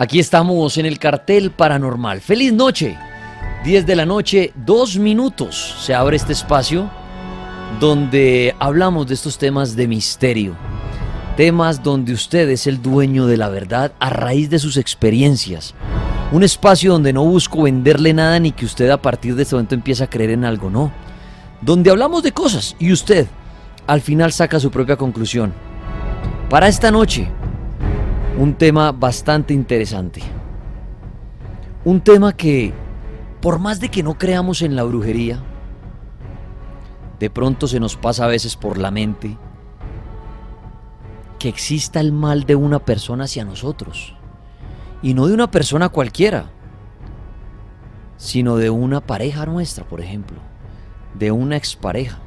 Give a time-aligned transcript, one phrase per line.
[0.00, 2.20] Aquí estamos en el cartel paranormal.
[2.20, 2.96] Feliz noche.
[3.64, 5.74] 10 de la noche, dos minutos.
[5.80, 6.88] Se abre este espacio
[7.80, 10.54] donde hablamos de estos temas de misterio.
[11.36, 15.74] Temas donde usted es el dueño de la verdad a raíz de sus experiencias.
[16.30, 19.74] Un espacio donde no busco venderle nada ni que usted a partir de este momento
[19.74, 20.92] empiece a creer en algo, no.
[21.60, 23.26] Donde hablamos de cosas y usted
[23.88, 25.52] al final saca su propia conclusión.
[26.48, 27.28] Para esta noche,
[28.38, 30.22] un tema bastante interesante.
[31.84, 32.72] Un tema que,
[33.40, 35.42] por más de que no creamos en la brujería,
[37.18, 39.36] de pronto se nos pasa a veces por la mente
[41.40, 44.14] que exista el mal de una persona hacia nosotros.
[45.02, 46.50] Y no de una persona cualquiera,
[48.18, 50.38] sino de una pareja nuestra, por ejemplo,
[51.14, 52.20] de una expareja.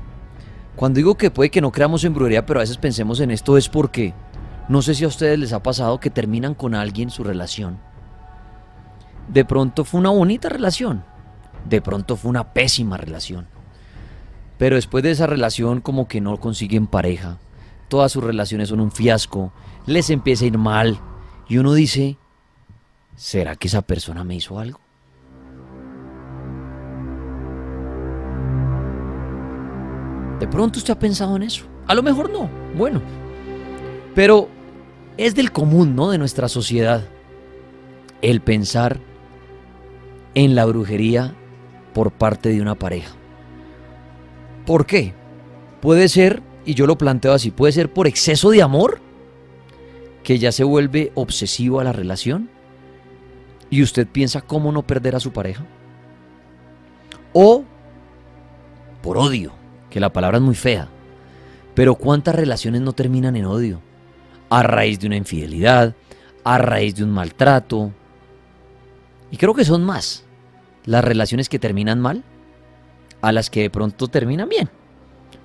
[0.76, 3.56] Cuando digo que puede que no creamos en brujería, pero a veces pensemos en esto
[3.56, 4.14] es porque
[4.72, 7.78] no sé si a ustedes les ha pasado que terminan con alguien su relación.
[9.28, 11.04] De pronto fue una bonita relación.
[11.68, 13.48] De pronto fue una pésima relación.
[14.58, 17.38] Pero después de esa relación como que no consiguen pareja.
[17.90, 19.52] Todas sus relaciones son un fiasco.
[19.88, 21.02] Les empieza a ir mal.
[21.50, 22.18] Y uno dice,
[23.18, 24.80] ¿será que esa persona me hizo algo?
[30.40, 31.66] De pronto usted ha pensado en eso.
[31.88, 32.50] A lo mejor no.
[32.78, 33.02] Bueno.
[34.16, 34.61] Pero
[35.22, 36.10] es del común, ¿no?
[36.10, 37.04] De nuestra sociedad
[38.24, 39.00] el pensar
[40.34, 41.36] en la brujería
[41.94, 43.14] por parte de una pareja.
[44.66, 45.14] ¿Por qué?
[45.80, 49.00] Puede ser, y yo lo planteo así, puede ser por exceso de amor,
[50.24, 52.50] que ya se vuelve obsesivo a la relación,
[53.70, 55.64] y usted piensa cómo no perder a su pareja.
[57.34, 57.64] O
[59.04, 59.54] por odio,
[59.92, 60.88] que la palabra es muy fea,
[61.76, 63.82] pero ¿cuántas relaciones no terminan en odio?
[64.52, 65.96] A raíz de una infidelidad,
[66.44, 67.92] a raíz de un maltrato.
[69.32, 70.26] Y creo que son más
[70.86, 72.22] las relaciones que terminan mal
[73.22, 74.70] a las que de pronto terminan bien.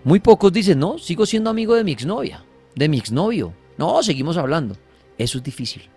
[0.02, 2.44] Muy pocos dicen, no, sigo siendo amigo de mi exnovia,
[2.74, 3.54] de mi exnovio.
[3.78, 4.76] No, seguimos hablando.
[5.16, 5.88] Eso es difícil.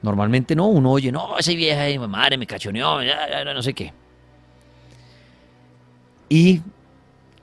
[0.00, 3.92] Normalmente no, uno oye, no, esa vieja madre me cachoneó, no sé qué.
[6.30, 6.62] Y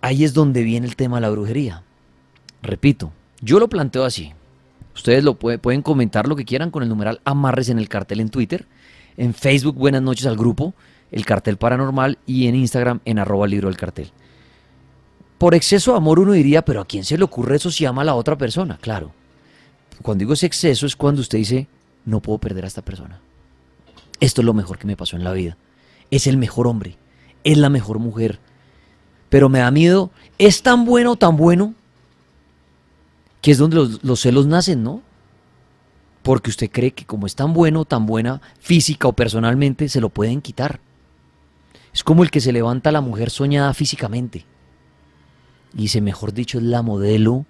[0.01, 1.83] ahí es donde viene el tema de la brujería.
[2.63, 3.11] Repito,
[3.45, 4.33] yo lo planteo así.
[4.95, 8.29] Ustedes lo pueden comentar lo que quieran con el numeral amarres en el cartel en
[8.29, 8.65] Twitter,
[9.17, 10.73] en Facebook buenas noches al grupo,
[11.11, 14.11] el cartel paranormal y en Instagram en arroba libro del cartel.
[15.37, 18.01] Por exceso de amor uno diría, pero ¿a quién se le ocurre eso si ama
[18.01, 18.79] a la otra persona?
[18.81, 19.11] Claro.
[20.01, 21.67] Cuando digo ese exceso es cuando usted dice,
[22.03, 23.19] no puedo perder a esta persona.
[24.19, 25.57] Esto es lo mejor que me pasó en la vida.
[26.09, 26.97] Es el mejor hombre,
[27.43, 28.39] es la mejor mujer.
[29.29, 31.75] Pero me da miedo, es tan bueno, tan bueno,
[33.45, 35.03] que es donde los, celos nacen, ¿no?
[36.23, 40.09] Porque usted cree que como es tan bueno, tan buena física o personalmente, se lo
[40.09, 40.79] pueden quitar.
[41.93, 44.47] Es como el que se levanta la mujer soñada físicamente.
[45.75, 47.45] Y dice, mejor dicho, es la modelo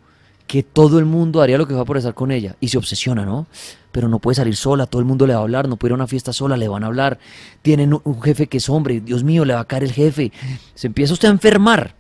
[0.48, 2.58] que todo el mundo haría lo que va por estar con ella.
[2.60, 3.48] Y se obsesiona, ¿no?
[3.94, 5.94] Pero no puede salir sola, todo el mundo le va a hablar, no puede ir
[5.94, 7.20] a una fiesta sola, le van a hablar.
[7.62, 10.34] Tienen un jefe que es hombre, Dios mío, le va a caer el jefe.
[10.74, 11.96] Se empieza usted a enfermar.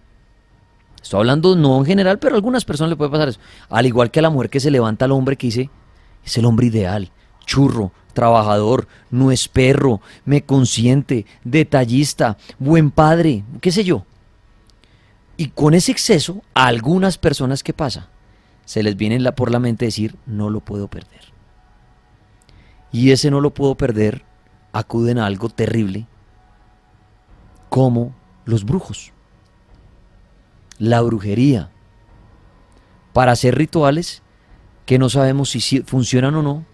[1.05, 3.39] Estoy hablando no en general, pero a algunas personas le puede pasar eso.
[3.69, 5.69] Al igual que a la mujer que se levanta al hombre que dice,
[6.25, 7.11] es el hombre ideal,
[7.45, 14.03] churro, trabajador, no es perro, me consiente, detallista, buen padre, qué sé yo.
[15.37, 18.09] Y con ese exceso, a algunas personas, ¿qué pasa?
[18.65, 21.21] Se les viene por la mente decir, no lo puedo perder.
[22.91, 24.23] Y ese no lo puedo perder,
[24.73, 26.07] acuden a algo terrible,
[27.69, 29.13] como los brujos
[30.77, 31.69] la brujería,
[33.13, 34.21] para hacer rituales
[34.85, 36.65] que no sabemos si funcionan o no,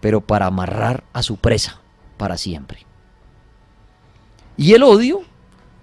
[0.00, 1.80] pero para amarrar a su presa
[2.16, 2.86] para siempre.
[4.56, 5.22] Y el odio,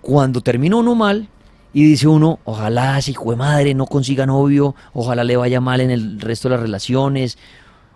[0.01, 1.29] cuando termina uno mal
[1.73, 5.91] y dice uno, ojalá si hijo madre no consiga novio, ojalá le vaya mal en
[5.91, 7.37] el resto de las relaciones,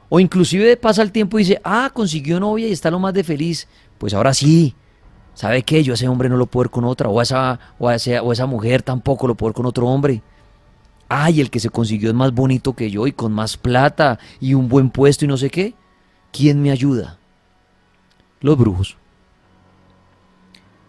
[0.10, 3.24] o inclusive pasa el tiempo y dice, ah, consiguió novia y está lo más de
[3.24, 3.68] feliz,
[3.98, 4.76] pues ahora sí,
[5.40, 5.86] ¿Sabe qué?
[5.86, 8.22] Yo a ese hombre no lo puedo ver con otra, o a esa, o esa,
[8.22, 10.22] o esa mujer tampoco lo puedo ver con otro hombre.
[11.08, 14.54] Ay, el que se consiguió es más bonito que yo y con más plata y
[14.54, 15.76] un buen puesto y no sé qué.
[16.34, 17.20] ¿Quién me ayuda?
[18.42, 18.98] Los brujos.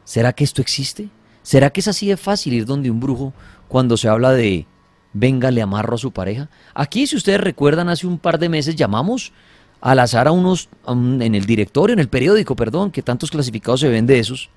[0.03, 1.11] ¿Será que esto existe?
[1.45, 3.33] ¿Será que es así de fácil ir donde un brujo
[3.69, 4.67] cuando se habla de
[5.13, 6.51] venga, le amarro a su pareja?
[6.75, 9.33] Aquí, si ustedes recuerdan, hace un par de meses llamamos
[9.81, 13.89] al azar a unos, en el directorio, en el periódico, perdón, que tantos clasificados se
[13.89, 14.51] ven de esos,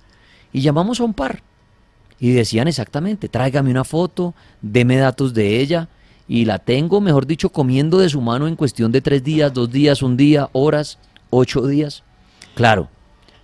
[0.52, 1.42] y llamamos a un par.
[2.20, 5.90] Y decían exactamente, tráigame una foto, deme datos de ella,
[6.28, 9.72] y la tengo, mejor dicho, comiendo de su mano en cuestión de tres días, dos
[9.72, 11.00] días, un día, horas,
[11.30, 12.04] ocho días.
[12.56, 12.90] Claro,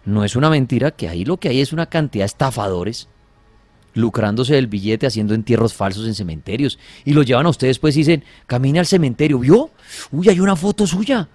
[0.06, 3.10] no es una mentira que ahí lo que hay es una cantidad de estafadores
[3.94, 6.80] lucrándose del billete, haciendo entierros falsos en cementerios.
[7.06, 9.72] Y lo llevan a ustedes, pues, dicen, camine al cementerio, ¿vio?
[10.12, 11.28] Uy, hay una foto suya.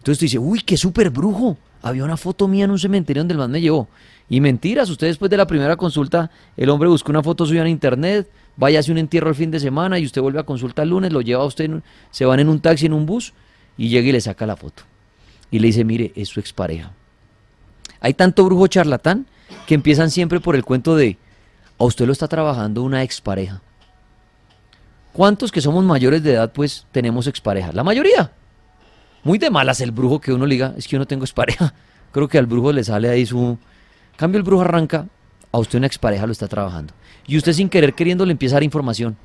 [0.00, 1.58] Entonces tú dices, uy, qué súper brujo.
[1.82, 3.86] Había una foto mía en un cementerio donde el man me llevó.
[4.30, 7.68] Y mentiras, usted después de la primera consulta, el hombre busca una foto suya en
[7.68, 10.88] internet, vaya a un entierro el fin de semana y usted vuelve a consulta el
[10.90, 11.70] lunes, lo lleva a usted,
[12.10, 13.34] se van en un taxi, en un bus,
[13.76, 14.84] y llega y le saca la foto.
[15.50, 16.92] Y le dice, mire, es su expareja.
[18.00, 19.26] Hay tanto brujo charlatán
[19.66, 21.18] que empiezan siempre por el cuento de,
[21.78, 23.60] a usted lo está trabajando una expareja.
[25.12, 27.72] ¿Cuántos que somos mayores de edad pues tenemos expareja?
[27.72, 28.32] La mayoría.
[29.22, 31.74] Muy de malas el brujo que uno le diga, es que yo no tengo expareja.
[32.12, 33.58] Creo que al brujo le sale ahí su...
[34.16, 35.06] Cambio el brujo arranca,
[35.52, 36.94] a usted una expareja lo está trabajando.
[37.26, 39.16] Y usted sin querer queriendo le empieza a dar información.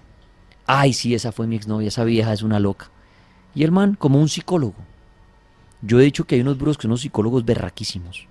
[0.68, 2.90] Ay, sí, esa fue mi exnovia, esa vieja es una loca.
[3.54, 4.76] Y el man, como un psicólogo.
[5.82, 8.28] Yo he dicho que hay unos brujos que son unos psicólogos berraquísimos.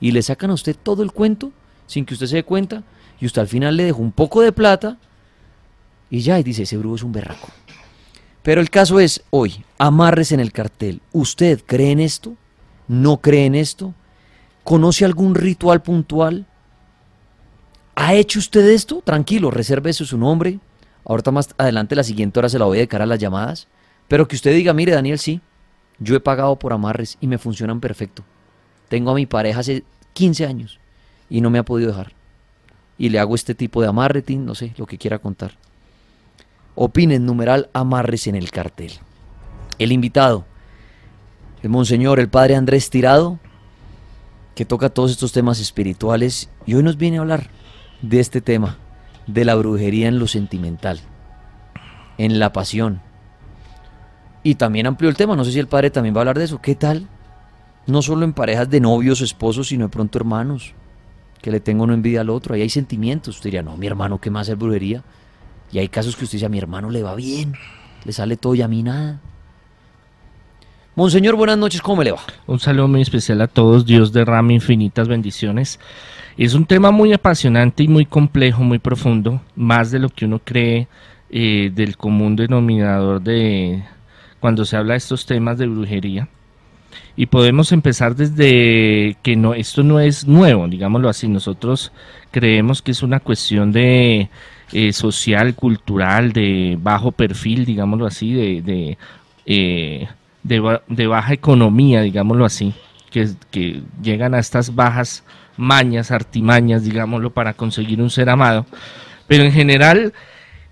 [0.00, 1.52] Y le sacan a usted todo el cuento
[1.86, 2.82] sin que usted se dé cuenta
[3.20, 4.96] y usted al final le dejó un poco de plata
[6.08, 7.48] y ya, y dice, ese brujo es un berraco.
[8.42, 11.00] Pero el caso es, hoy, amarres en el cartel.
[11.12, 12.34] ¿Usted cree en esto?
[12.88, 13.94] ¿No cree en esto?
[14.64, 16.46] ¿Conoce algún ritual puntual?
[17.94, 19.02] ¿Ha hecho usted esto?
[19.04, 20.58] Tranquilo, reserve su nombre.
[21.04, 23.68] Ahorita más adelante, la siguiente hora se la voy a dedicar a las llamadas.
[24.08, 25.40] Pero que usted diga, mire Daniel, sí,
[25.98, 28.24] yo he pagado por amarres y me funcionan perfecto.
[28.88, 29.84] Tengo a mi pareja hace
[30.14, 30.80] 15 años
[31.28, 32.12] y no me ha podido dejar
[33.00, 35.52] y le hago este tipo de amarreting, no sé, lo que quiera contar.
[36.74, 38.92] Opinen, numeral amarres en el cartel.
[39.78, 40.44] El invitado,
[41.62, 43.38] el monseñor, el padre Andrés Tirado,
[44.54, 47.50] que toca todos estos temas espirituales y hoy nos viene a hablar
[48.02, 48.78] de este tema,
[49.26, 51.00] de la brujería en lo sentimental,
[52.18, 53.00] en la pasión.
[54.42, 56.44] Y también amplió el tema, no sé si el padre también va a hablar de
[56.44, 56.60] eso.
[56.60, 57.08] ¿Qué tal?
[57.86, 60.74] No solo en parejas de novios o esposos, sino de pronto hermanos,
[61.42, 62.54] que le tengo no envidia al otro.
[62.54, 63.36] Ahí hay sentimientos.
[63.36, 65.02] Usted diría, no, mi hermano, ¿qué más es brujería?
[65.72, 67.54] Y hay casos que usted dice, a mi hermano le va bien,
[68.04, 69.20] le sale todo y a mí nada.
[70.96, 72.20] Monseñor, buenas noches, ¿cómo me le va?
[72.46, 75.78] Un saludo muy especial a todos, Dios derrame infinitas bendiciones.
[76.36, 80.40] Es un tema muy apasionante y muy complejo, muy profundo, más de lo que uno
[80.42, 80.88] cree
[81.30, 83.84] eh, del común denominador de
[84.40, 86.28] cuando se habla de estos temas de brujería
[87.16, 91.28] y podemos empezar desde que no esto no es nuevo, digámoslo así.
[91.28, 91.92] Nosotros
[92.30, 94.30] creemos que es una cuestión de
[94.72, 98.98] eh, social, cultural, de bajo perfil, digámoslo así, de, de,
[99.44, 100.06] eh,
[100.44, 102.72] de, baja economía, digámoslo así,
[103.10, 105.24] que, llegan a estas bajas
[105.56, 108.64] mañas, artimañas, digámoslo, para conseguir un ser amado.
[109.26, 110.12] Pero en general,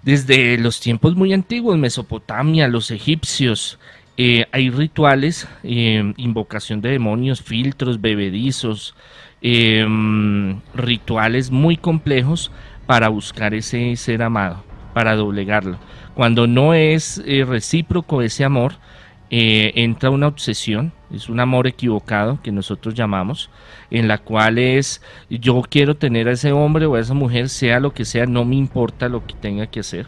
[0.03, 3.81] desde los tiempos muy antiguos, Mesopotamia, los egipcios,
[4.17, 8.95] eh, hay rituales, invocación de demonios, filtros, bebedizos,
[10.73, 12.53] rituales muy complejos
[12.88, 14.64] para buscar ese ser amado,
[14.94, 15.76] para doblegarlo.
[16.14, 18.76] Cuando no es eh, recíproco ese amor,
[19.31, 23.50] entra una obsesión, es un amor equivocado que nosotros llamamos,
[23.90, 27.79] en la cual es yo quiero tener a ese hombre o a esa mujer, sea
[27.79, 30.06] lo que sea, no me importa lo que tenga que hacer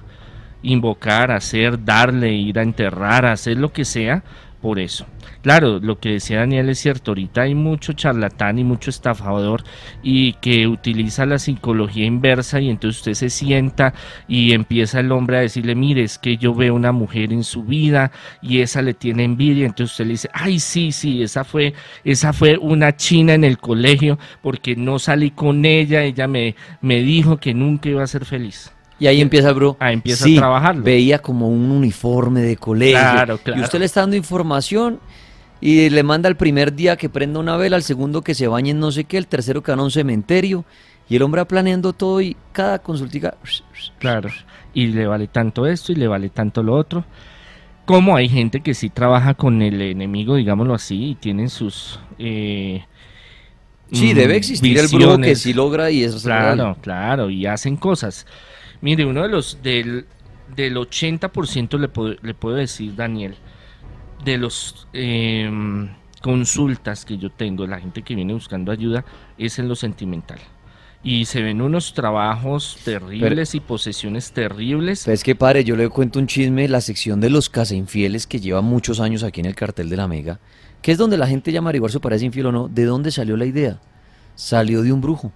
[0.62, 4.22] invocar, hacer, darle, ir a enterrar, hacer lo que sea
[4.60, 5.06] por eso.
[5.42, 9.64] Claro, lo que decía Daniel es cierto, ahorita hay mucho charlatán y mucho estafador
[10.02, 13.94] y que utiliza la psicología inversa y entonces usted se sienta
[14.28, 17.64] y empieza el hombre a decirle, mire, es que yo veo una mujer en su
[17.64, 21.74] vida y esa le tiene envidia, entonces usted le dice, ay, sí, sí, esa fue,
[22.04, 27.00] esa fue una china en el colegio porque no salí con ella, ella me, me
[27.00, 28.72] dijo que nunca iba a ser feliz.
[29.00, 29.76] Y ahí empieza el bro.
[29.80, 30.76] Ahí empieza a trabajar.
[30.76, 32.98] Veía como un uniforme de colegio.
[32.98, 33.60] Claro, claro.
[33.60, 35.00] Y usted le está dando información
[35.60, 38.70] y le manda el primer día que prenda una vela, al segundo que se bañe
[38.70, 40.64] en no sé qué, el tercero que va a un cementerio.
[41.08, 43.34] Y el hombre va planeando todo y cada consultica.
[43.98, 44.28] Claro.
[44.72, 47.04] Y le vale tanto esto y le vale tanto lo otro.
[47.84, 51.98] Como hay gente que sí trabaja con el enemigo, digámoslo así, y tienen sus.
[52.18, 52.84] Eh,
[53.90, 58.26] sí, debe existir el brujo que sí logra y eso Claro, claro, y hacen cosas.
[58.82, 60.06] Mire, uno de los del,
[60.56, 63.36] del 80% le puedo, le puedo decir, Daniel,
[64.24, 65.88] de los em,
[66.20, 69.04] consultas que yo tengo, la gente que viene buscando ayuda,
[69.38, 70.38] es en lo sentimental.
[71.02, 75.08] Y se ven unos trabajos terribles y posesiones terribles.
[75.08, 78.38] Es que padre, yo le cuento un chisme, la sección de los casa infieles que
[78.38, 80.40] lleva muchos años aquí en el cartel de la Mega,
[80.82, 82.68] que es donde la gente llama a averiguar si parece infiel o no.
[82.68, 83.80] ¿De dónde salió la idea?
[84.34, 85.32] Salió de un brujo.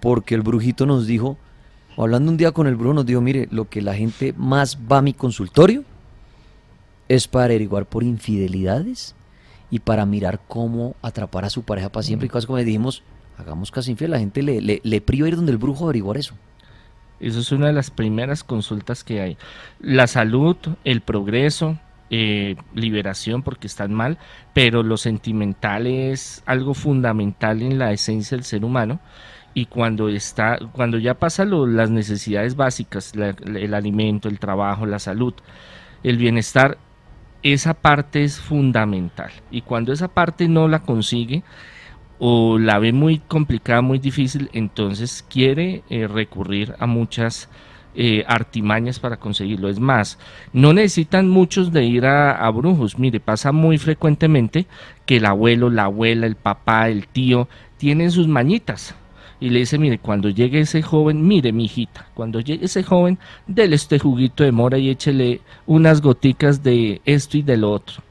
[0.00, 1.36] Porque el brujito nos dijo,
[1.96, 4.98] hablando un día con el Bruno, nos dijo, mire, lo que la gente más va
[4.98, 5.84] a mi consultorio
[7.08, 9.14] es para averiguar por infidelidades
[9.70, 12.26] y para mirar cómo atrapar a su pareja para siempre.
[12.26, 13.02] Y cosas como dijimos,
[13.38, 16.16] hagamos casi infiel, la gente le, le, le priva ir donde el brujo a averiguar
[16.16, 16.34] eso.
[17.20, 19.36] Eso es una de las primeras consultas que hay.
[19.78, 21.78] La salud, el progreso,
[22.14, 24.18] eh, liberación porque están mal,
[24.52, 29.00] pero lo sentimental es algo fundamental en la esencia del ser humano
[29.54, 35.34] y cuando está cuando ya pasa las necesidades básicas el alimento el trabajo la salud
[36.02, 36.78] el bienestar
[37.42, 41.42] esa parte es fundamental y cuando esa parte no la consigue
[42.18, 47.48] o la ve muy complicada muy difícil entonces quiere eh, recurrir a muchas
[47.94, 49.68] eh, artimañas para conseguirlo.
[49.68, 50.18] Es más,
[50.54, 52.98] no necesitan muchos de ir a, a, brujos.
[52.98, 54.64] Mire, pasa muy frecuentemente
[55.04, 58.94] que el abuelo, la abuela, el papá, el tío tienen sus mañitas
[59.42, 63.18] y le dice, mire, cuando llegue ese joven, mire mi hijita, cuando llegue ese joven,
[63.48, 68.04] déle este juguito de mora y échele unas goticas de esto y del otro.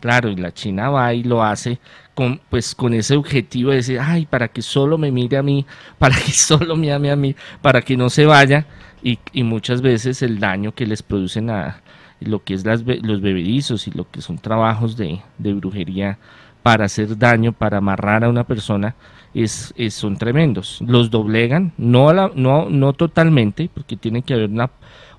[0.00, 1.78] Claro, y la China va y lo hace
[2.14, 5.66] con, pues, con ese objetivo de decir, ay, para que solo me mire a mí,
[5.98, 8.66] para que solo me ame a mí, para que no se vaya,
[9.02, 11.82] y, y muchas veces el daño que les producen a
[12.20, 16.16] lo que es las, los bebedizos y lo que son trabajos de, de brujería
[16.62, 18.94] para hacer daño, para amarrar a una persona,
[19.34, 20.80] es, son tremendos.
[20.86, 24.70] Los doblegan, no, no, no totalmente, porque tiene que haber una,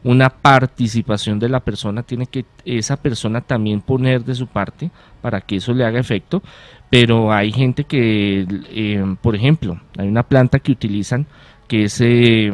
[0.04, 4.92] una participación de la persona, tiene que esa persona también poner de su parte
[5.22, 6.42] para que eso le haga efecto,
[6.90, 11.26] pero hay gente que, eh, por ejemplo, hay una planta que utilizan
[11.68, 12.52] que es eh,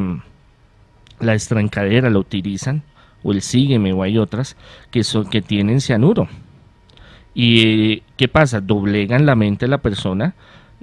[1.20, 2.82] la estrancadera, la utilizan,
[3.22, 4.56] o el sígueme, o hay otras
[4.90, 6.28] que, son, que tienen cianuro.
[7.34, 8.60] ¿Y eh, qué pasa?
[8.60, 10.34] Doblegan la mente de la persona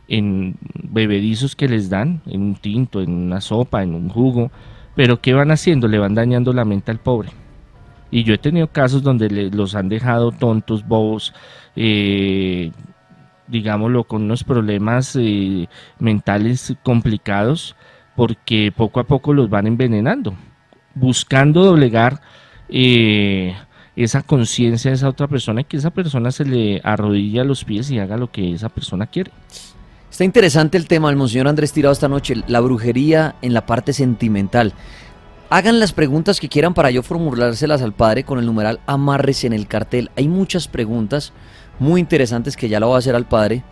[0.09, 4.51] en bebedizos que les dan, en un tinto, en una sopa, en un jugo,
[4.95, 5.87] pero ¿qué van haciendo?
[5.87, 7.29] Le van dañando la mente al pobre.
[8.11, 11.33] Y yo he tenido casos donde los han dejado tontos, bobos,
[11.75, 12.71] eh,
[13.47, 17.75] digámoslo, con unos problemas eh, mentales complicados,
[18.15, 20.33] porque poco a poco los van envenenando,
[20.95, 22.19] buscando doblegar
[22.67, 23.55] eh,
[23.95, 27.63] esa conciencia de esa otra persona y que esa persona se le arrodille a los
[27.63, 29.31] pies y haga lo que esa persona quiere.
[30.11, 33.93] Está interesante el tema del Monseñor Andrés Tirado esta noche, la brujería en la parte
[33.93, 34.73] sentimental.
[35.51, 39.53] Hagan las preguntas que quieran para yo formulárselas al Padre con el numeral amarres en
[39.53, 40.09] el cartel.
[40.15, 41.31] Hay muchas preguntas
[41.77, 43.63] muy interesantes que ya lo voy a hacer al Padre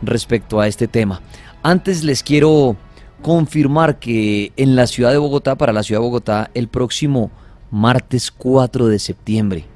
[0.00, 1.20] respecto a este tema.
[1.62, 2.74] Antes les quiero
[3.20, 7.30] confirmar que en la ciudad de Bogotá, para la ciudad de Bogotá, el próximo
[7.70, 9.66] martes 4 de septiembre,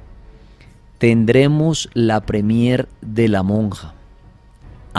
[0.97, 3.93] tendremos la premier de La Monja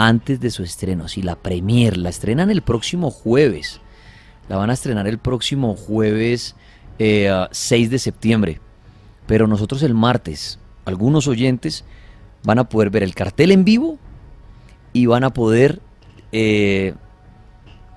[0.07, 1.09] antes de su estreno.
[1.09, 3.81] Si la premier la estrenan el próximo jueves,
[4.49, 6.55] la van a estrenar el próximo jueves
[6.99, 8.61] 6 eh, de septiembre.
[9.26, 11.85] Pero nosotros el martes, algunos oyentes
[12.45, 13.99] van a poder ver el cartel en vivo
[14.93, 15.81] y van a poder
[16.31, 16.95] eh,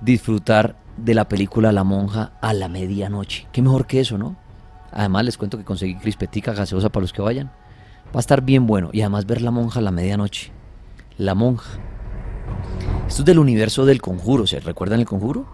[0.02, 3.48] disfrutar de la película La Monja a la medianoche.
[3.52, 4.36] Qué mejor que eso, ¿no?
[4.92, 7.52] Además les cuento que conseguí crispetica gaseosa para los que vayan.
[8.08, 8.90] Va a estar bien bueno.
[8.92, 10.52] Y además ver La Monja a la medianoche.
[11.18, 11.80] La Monja.
[13.12, 14.48] Esto es del universo del conjuro.
[14.48, 15.46] ¿Se recuerdan el conjuro?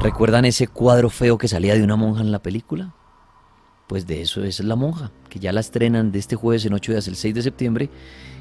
[0.00, 2.94] ¿Recuerdan ese cuadro feo que salía de una monja en la película?
[3.86, 6.92] Pues de eso es la monja, que ya la estrenan de este jueves en 8
[6.92, 7.90] días, el 6 de septiembre.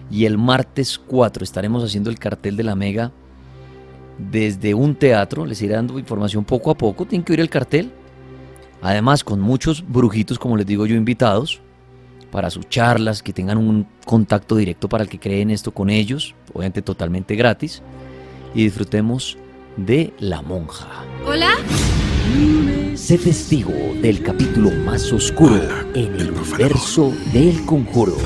[0.09, 3.11] Y el martes 4 estaremos haciendo el cartel de la Mega
[4.17, 5.45] desde un teatro.
[5.45, 7.03] Les iré dando información poco a poco.
[7.03, 7.91] Tienen que oír el cartel.
[8.81, 11.61] Además, con muchos brujitos, como les digo yo, invitados
[12.31, 16.35] para sus charlas, que tengan un contacto directo para el que creen esto con ellos,
[16.53, 17.81] obviamente totalmente gratis,
[18.53, 19.37] y disfrutemos
[19.77, 20.87] de La Monja.
[21.25, 21.51] Hola.
[22.95, 25.61] Sé testigo del capítulo más oscuro
[25.93, 28.17] en el universo del conjuro.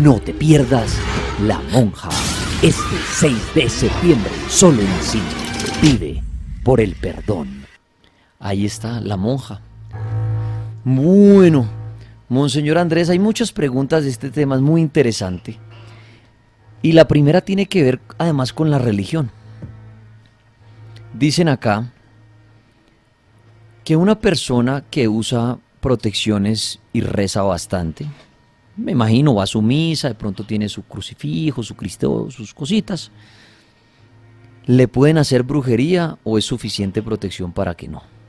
[0.00, 0.96] No te pierdas
[1.42, 2.10] La Monja.
[2.62, 5.20] Este 6 de septiembre, solo en sí.
[5.80, 6.22] Pide
[6.62, 7.64] por el perdón.
[8.38, 9.62] Ahí está La Monja.
[10.84, 11.66] Bueno,
[12.30, 15.58] Monseñor Andrés, hay muchas preguntas de este tema, es muy interesante.
[16.80, 19.32] Y la primera tiene que ver además con la religión.
[21.12, 21.92] Dicen acá
[23.82, 28.06] que una persona que usa protecciones y reza bastante,
[28.76, 33.10] me imagino va a su misa, de pronto tiene su crucifijo, su Cristo, sus cositas,
[34.66, 38.19] ¿le pueden hacer brujería o es suficiente protección para que no?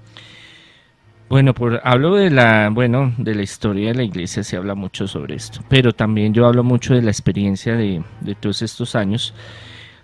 [1.32, 5.08] Bueno, por, hablo de la, bueno, de la historia de la iglesia, se habla mucho
[5.08, 9.34] sobre esto, pero también yo hablo mucho de la experiencia de, de todos estos años.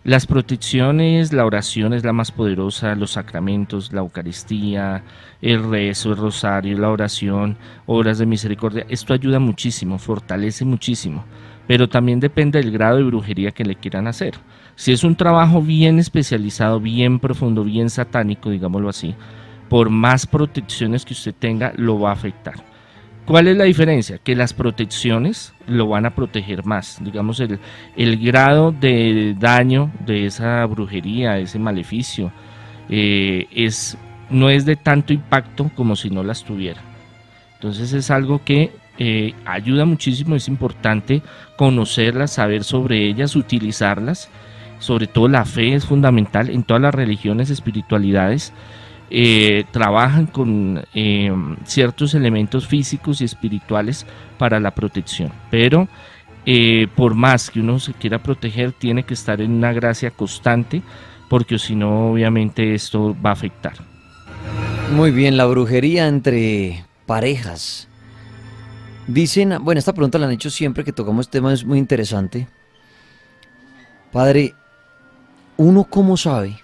[0.05, 5.03] Las protecciones, la oración es la más poderosa, los sacramentos, la Eucaristía,
[5.41, 7.57] el rezo, el rosario, la oración,
[7.87, 11.25] obras de misericordia, esto ayuda muchísimo, fortalece muchísimo,
[11.67, 14.35] pero también depende del grado de brujería que le quieran hacer.
[14.77, 19.13] Si es un trabajo bien especializado, bien profundo, bien satánico, digámoslo así,
[19.69, 22.55] por más protecciones que usted tenga, lo va a afectar.
[23.25, 24.19] ¿Cuál es la diferencia?
[24.19, 26.97] Que las protecciones lo van a proteger más.
[27.01, 27.59] Digamos, el,
[27.97, 32.31] el grado de daño de esa brujería, ese maleficio,
[32.89, 33.97] eh, es,
[34.29, 36.79] no es de tanto impacto como si no las tuviera.
[37.55, 41.21] Entonces es algo que eh, ayuda muchísimo, es importante
[41.57, 44.29] conocerlas, saber sobre ellas, utilizarlas.
[44.79, 48.53] Sobre todo la fe es fundamental en todas las religiones, espiritualidades.
[49.09, 51.31] Eh, trabajan con eh,
[51.63, 54.05] ciertos elementos físicos y espirituales
[54.37, 55.31] para la protección.
[55.49, 55.87] Pero
[56.95, 60.81] por más que uno se quiera proteger, tiene que estar en una gracia constante,
[61.29, 63.73] porque si no, obviamente esto va a afectar.
[64.95, 67.89] Muy bien, la brujería entre parejas
[69.07, 72.45] Dicen, bueno, esta pregunta la han hecho siempre que tocamos este tema, es muy interesante.
[74.11, 74.53] Padre,
[75.55, 76.59] ¿uno cómo sabe?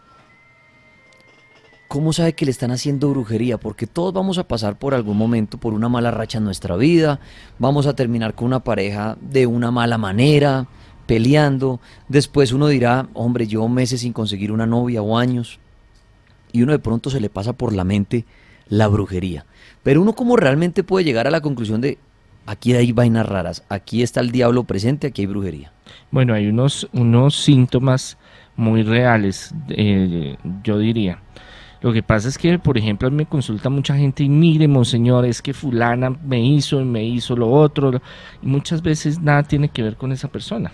[1.93, 3.59] ¿Cómo sabe que le están haciendo brujería?
[3.59, 7.19] Porque todos vamos a pasar por algún momento, por una mala racha en nuestra vida,
[7.59, 10.65] vamos a terminar con una pareja de una mala manera,
[11.05, 15.59] peleando, después uno dirá, hombre, llevo meses sin conseguir una novia o años,
[16.51, 18.25] y uno de pronto se le pasa por la mente
[18.69, 19.45] la brujería.
[19.83, 21.99] Pero uno cómo realmente puede llegar a la conclusión de,
[22.47, 25.71] aquí hay vainas raras, aquí está el diablo presente, aquí hay brujería.
[26.09, 28.17] Bueno, hay unos, unos síntomas
[28.55, 31.19] muy reales, eh, yo diría.
[31.83, 35.41] Lo que pasa es que, por ejemplo, me consulta mucha gente y mire, monseñor, es
[35.41, 38.01] que fulana me hizo y me hizo lo otro.
[38.41, 40.71] Y muchas veces nada tiene que ver con esa persona.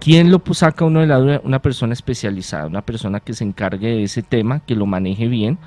[0.00, 1.40] ¿Quién lo saca uno de la duda?
[1.44, 5.58] Una persona especializada, una persona que se encargue de ese tema, que lo maneje bien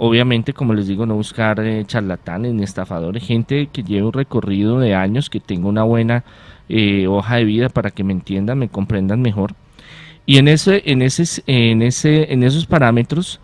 [0.00, 4.78] Obviamente, como les digo, no buscar eh, charlatanes ni estafadores, gente que lleve un recorrido
[4.78, 6.22] de años, que tenga una buena
[6.68, 9.54] eh, hoja de vida para que me entiendan, me comprendan mejor.
[10.24, 13.40] Y en, ese, en, en, ese, en esos parámetros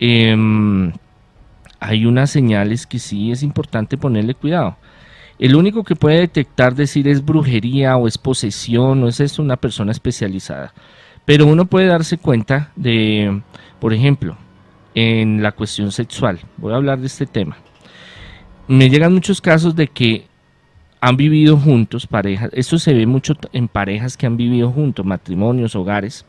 [0.00, 0.92] em,
[1.78, 4.76] hay unas señales que sí es importante ponerle cuidado.
[5.38, 9.56] El único que puede detectar, decir es brujería o es posesión o es eso, una
[9.56, 10.74] persona especializada.
[11.24, 13.40] Pero uno puede darse cuenta de,
[13.78, 14.36] por ejemplo,
[14.94, 16.40] en la cuestión sexual.
[16.56, 17.56] Voy a hablar de este tema.
[18.68, 20.26] Me llegan muchos casos de que
[21.00, 25.74] han vivido juntos, parejas, esto se ve mucho en parejas que han vivido juntos, matrimonios,
[25.74, 26.26] hogares,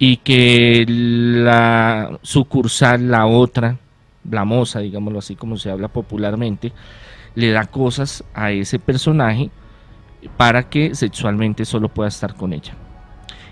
[0.00, 3.78] y que la sucursal, la otra,
[4.28, 6.72] la moza, digámoslo así como se habla popularmente,
[7.36, 9.50] le da cosas a ese personaje
[10.36, 12.74] para que sexualmente solo pueda estar con ella.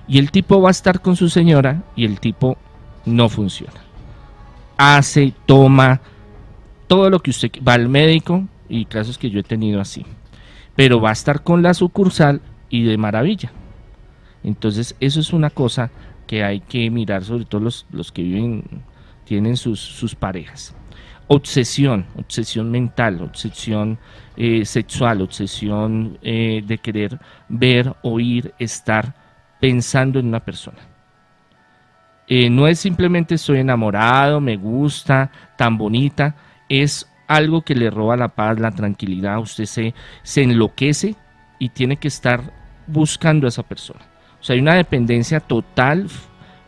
[0.08, 2.58] Y el tipo va a estar con su señora y el tipo
[3.04, 3.88] no funciona
[4.78, 6.00] hace, toma,
[6.86, 10.06] todo lo que usted va al médico y casos que yo he tenido así.
[10.74, 13.50] Pero va a estar con la sucursal y de maravilla.
[14.42, 15.90] Entonces, eso es una cosa
[16.26, 18.64] que hay que mirar, sobre todo los, los que viven,
[19.24, 20.74] tienen sus, sus parejas.
[21.26, 23.98] Obsesión, obsesión mental, obsesión
[24.36, 29.14] eh, sexual, obsesión eh, de querer ver, oír, estar
[29.60, 30.78] pensando en una persona.
[32.26, 36.36] Eh, no es simplemente estoy enamorado, me gusta, tan bonita,
[36.68, 41.16] es algo que le roba la paz, la tranquilidad, usted se, se enloquece
[41.58, 42.52] y tiene que estar
[42.86, 44.00] buscando a esa persona.
[44.50, 46.08] Hay una dependencia total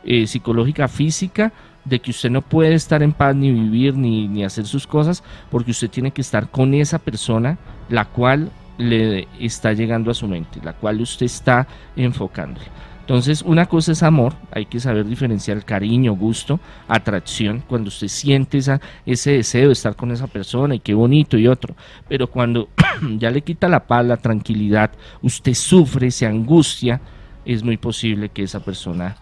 [0.05, 1.53] eh, psicológica, física,
[1.85, 5.25] de que usted no puede estar en paz ni vivir ni, ni hacer sus cosas
[5.51, 10.27] porque usted tiene que estar con esa persona la cual le está llegando a su
[10.27, 11.67] mente, la cual usted está
[11.97, 12.61] enfocando.
[13.01, 18.59] Entonces, una cosa es amor, hay que saber diferenciar cariño, gusto, atracción, cuando usted siente
[18.59, 21.75] esa, ese deseo de estar con esa persona y qué bonito y otro.
[22.09, 22.69] Pero cuando
[23.19, 27.01] ya le quita la paz, la tranquilidad, usted sufre, se angustia,
[27.45, 29.17] es muy posible que esa persona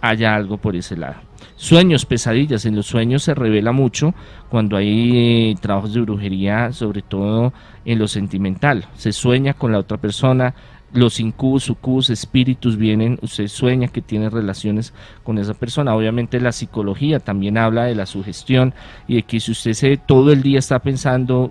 [0.00, 1.16] haya algo por ese lado.
[1.56, 2.66] Sueños, pesadillas.
[2.66, 4.14] En los sueños se revela mucho
[4.50, 7.52] cuando hay eh, trabajos de brujería, sobre todo
[7.84, 8.86] en lo sentimental.
[8.94, 10.54] Se sueña con la otra persona,
[10.92, 15.94] los incubos, sucubos, espíritus vienen, usted sueña que tiene relaciones con esa persona.
[15.94, 18.74] Obviamente la psicología también habla de la sugestión
[19.08, 21.50] y de que si usted se, todo el día está pensando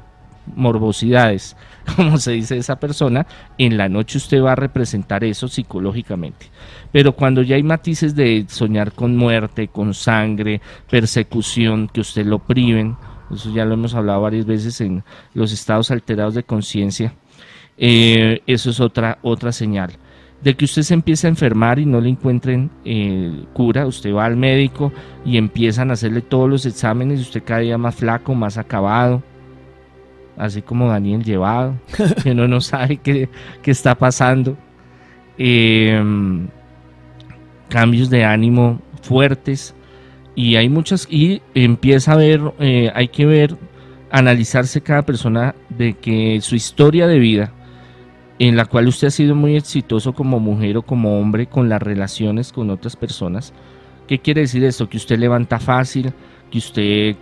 [0.55, 1.55] morbosidades,
[1.95, 3.25] como se dice esa persona,
[3.57, 6.47] en la noche usted va a representar eso psicológicamente.
[6.91, 12.39] Pero cuando ya hay matices de soñar con muerte, con sangre, persecución, que usted lo
[12.39, 12.95] priven,
[13.31, 15.03] eso ya lo hemos hablado varias veces en
[15.33, 17.13] los estados alterados de conciencia,
[17.77, 19.93] eh, eso es otra, otra señal.
[20.41, 24.25] De que usted se empieza a enfermar y no le encuentren eh, cura, usted va
[24.25, 24.91] al médico
[25.25, 29.23] y empiezan a hacerle todos los exámenes y usted cada día más flaco, más acabado.
[30.37, 31.75] Así como Daniel llevado,
[32.23, 33.29] que uno no sabe qué,
[33.65, 34.57] está pasando.
[35.37, 36.47] Em,
[37.69, 39.73] cambios de ánimo fuertes
[40.35, 43.57] y hay muchas y empieza a ver, eh, hay que ver,
[44.11, 47.51] analizarse cada persona de que su historia de vida
[48.39, 51.81] en la cual usted ha sido muy exitoso como mujer o como hombre con las
[51.81, 53.53] relaciones con otras personas.
[54.07, 54.89] ¿Qué quiere decir esto?
[54.89, 56.13] Que usted levanta fácil,
[56.51, 57.15] que usted,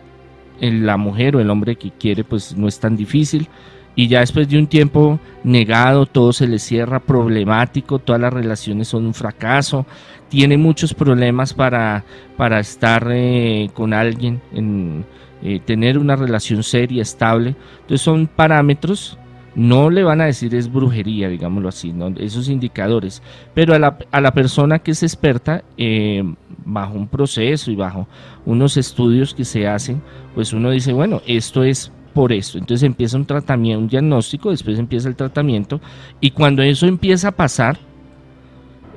[0.61, 3.49] la mujer o el hombre que quiere, pues no es tan difícil.
[3.95, 8.87] Y ya después de un tiempo negado, todo se le cierra, problemático, todas las relaciones
[8.87, 9.85] son un fracaso,
[10.29, 12.05] tiene muchos problemas para,
[12.37, 15.03] para estar eh, con alguien, en,
[15.43, 17.55] eh, tener una relación seria, estable.
[17.81, 19.17] Entonces son parámetros
[19.55, 23.21] no le van a decir es brujería, digámoslo así, esos indicadores,
[23.53, 26.23] pero a la, a la persona que es experta, eh,
[26.63, 28.07] bajo un proceso y bajo
[28.45, 30.01] unos estudios que se hacen,
[30.35, 32.57] pues uno dice, bueno, esto es por esto.
[32.57, 35.81] Entonces empieza un tratamiento, un diagnóstico, después empieza el tratamiento,
[36.19, 37.77] y cuando eso empieza a pasar,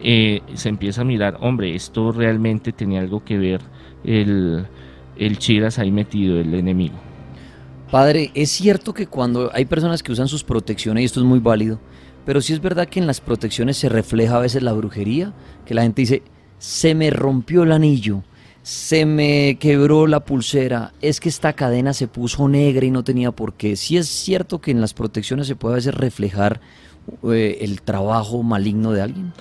[0.03, 3.61] eh, se empieza a mirar, hombre, esto realmente tenía algo que ver
[4.05, 4.67] el,
[5.17, 6.95] el Chiras ahí metido, el enemigo.
[7.90, 11.38] Padre, es cierto que cuando hay personas que usan sus protecciones, y esto es muy
[11.38, 11.79] válido,
[12.25, 15.33] pero sí es verdad que en las protecciones se refleja a veces la brujería,
[15.64, 16.23] que la gente dice,
[16.59, 18.23] se me rompió el anillo,
[18.62, 23.31] se me quebró la pulsera, es que esta cadena se puso negra y no tenía
[23.31, 23.77] por qué.
[23.77, 26.61] Sí es cierto que en las protecciones se puede a veces reflejar
[27.31, 29.33] eh, el trabajo maligno de alguien.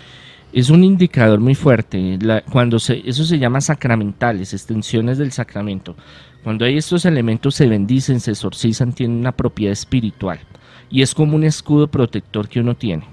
[0.51, 2.19] Es un indicador muy fuerte.
[2.51, 5.95] cuando se, eso se llama sacramentales, extensiones del sacramento.
[6.43, 10.39] Cuando hay estos elementos se bendicen, se exorcizan, tienen una propiedad espiritual
[10.89, 13.03] y es como un escudo protector que uno tiene.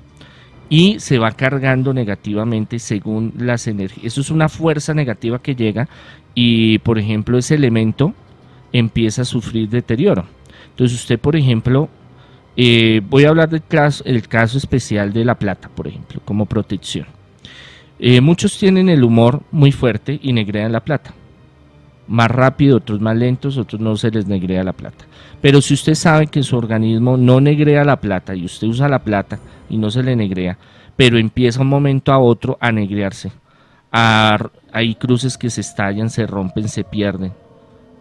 [0.68, 4.06] Y se va cargando negativamente según las energías.
[4.06, 5.88] Eso es una fuerza negativa que llega
[6.34, 8.14] y, por ejemplo, ese elemento
[8.72, 10.26] empieza a sufrir deterioro.
[10.70, 11.88] Entonces usted, por ejemplo,
[12.56, 17.06] eh, voy a hablar del caso, especial de la plata, por ejemplo, como protección.
[17.98, 21.14] Eh, muchos tienen el humor muy fuerte y negrean la plata
[22.10, 25.04] más rápido, otros más lentos, otros no se les negrea la plata.
[25.40, 28.98] Pero si usted sabe que su organismo no negrea la plata y usted usa la
[28.98, 30.58] plata y no se le negrea,
[30.96, 33.30] pero empieza un momento a otro a negrearse,
[33.92, 37.32] hay cruces que se estallan, se rompen, se pierden.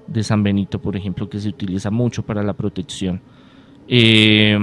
[0.08, 3.22] De San Benito, por ejemplo, que se utiliza mucho para la protección.
[3.88, 4.58] Eh,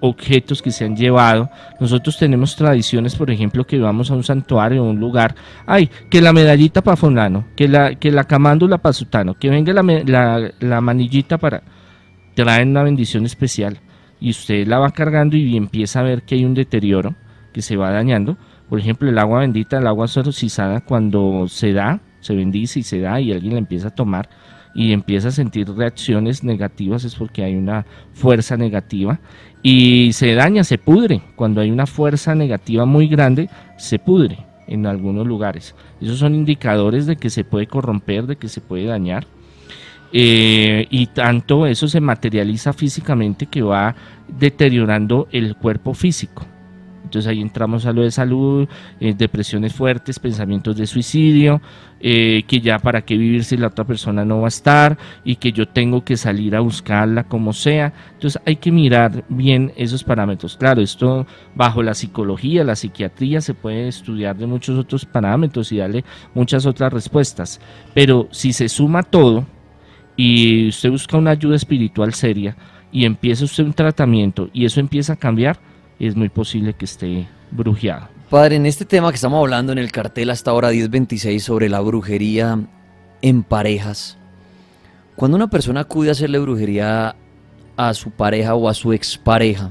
[0.00, 1.50] objetos que se han llevado.
[1.80, 5.34] Nosotros tenemos tradiciones, por ejemplo, que vamos a un santuario o un lugar,
[5.66, 9.72] ay, que la medallita para fulano, que la, que la camándula para sutano, que venga
[9.72, 11.62] la, la, manillita para...
[12.34, 13.78] Traen una bendición especial
[14.20, 17.14] y usted la va cargando y empieza a ver que hay un deterioro,
[17.52, 18.36] que se va dañando.
[18.68, 23.00] Por ejemplo, el agua bendita, el agua sorocizada, cuando se da, se bendice y se
[23.00, 24.28] da y alguien la empieza a tomar,
[24.74, 29.20] y empieza a sentir reacciones negativas es porque hay una fuerza negativa
[29.62, 31.22] y se daña, se pudre.
[31.36, 35.74] Cuando hay una fuerza negativa muy grande, se pudre en algunos lugares.
[36.00, 39.26] Esos son indicadores de que se puede corromper, de que se puede dañar.
[40.12, 43.94] Eh, y tanto eso se materializa físicamente que va
[44.28, 46.46] deteriorando el cuerpo físico.
[47.04, 48.66] Entonces ahí entramos a lo de salud,
[48.98, 51.60] eh, depresiones fuertes, pensamientos de suicidio,
[52.00, 55.36] eh, que ya para qué vivir si la otra persona no va a estar y
[55.36, 57.92] que yo tengo que salir a buscarla como sea.
[58.14, 60.56] Entonces hay que mirar bien esos parámetros.
[60.56, 65.78] Claro, esto bajo la psicología, la psiquiatría se puede estudiar de muchos otros parámetros y
[65.78, 67.60] darle muchas otras respuestas.
[67.94, 69.46] Pero si se suma todo
[70.16, 72.56] y usted busca una ayuda espiritual seria
[72.92, 75.58] y empieza usted un tratamiento y eso empieza a cambiar,
[75.98, 78.08] es muy posible que esté brujeado.
[78.30, 81.80] Padre, en este tema que estamos hablando en el cartel hasta ahora 1026 sobre la
[81.80, 82.58] brujería
[83.22, 84.18] en parejas,
[85.14, 87.14] cuando una persona acude a hacerle brujería
[87.76, 89.70] a su pareja o a su expareja,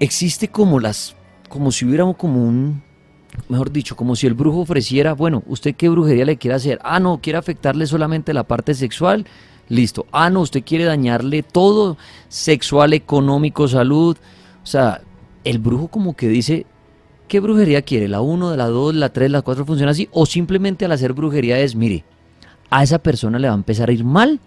[0.00, 1.14] existe como las,
[1.48, 2.82] como si hubiera como un,
[3.48, 6.80] mejor dicho, como si el brujo ofreciera, bueno, ¿usted qué brujería le quiere hacer?
[6.82, 9.26] Ah, no, quiere afectarle solamente la parte sexual
[9.68, 10.06] Listo.
[10.12, 11.96] Ah, no, usted quiere dañarle todo,
[12.28, 14.16] sexual, económico, salud.
[14.62, 15.02] O sea,
[15.44, 16.66] el brujo como que dice,
[17.28, 18.08] ¿qué brujería quiere?
[18.08, 20.08] ¿La 1, la 2, la 3, la 4 funciona así?
[20.12, 22.04] O simplemente al hacer brujería es, mire,
[22.70, 24.40] a esa persona le va a empezar a ir mal.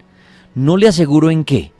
[0.54, 1.72] No le aseguro en qué,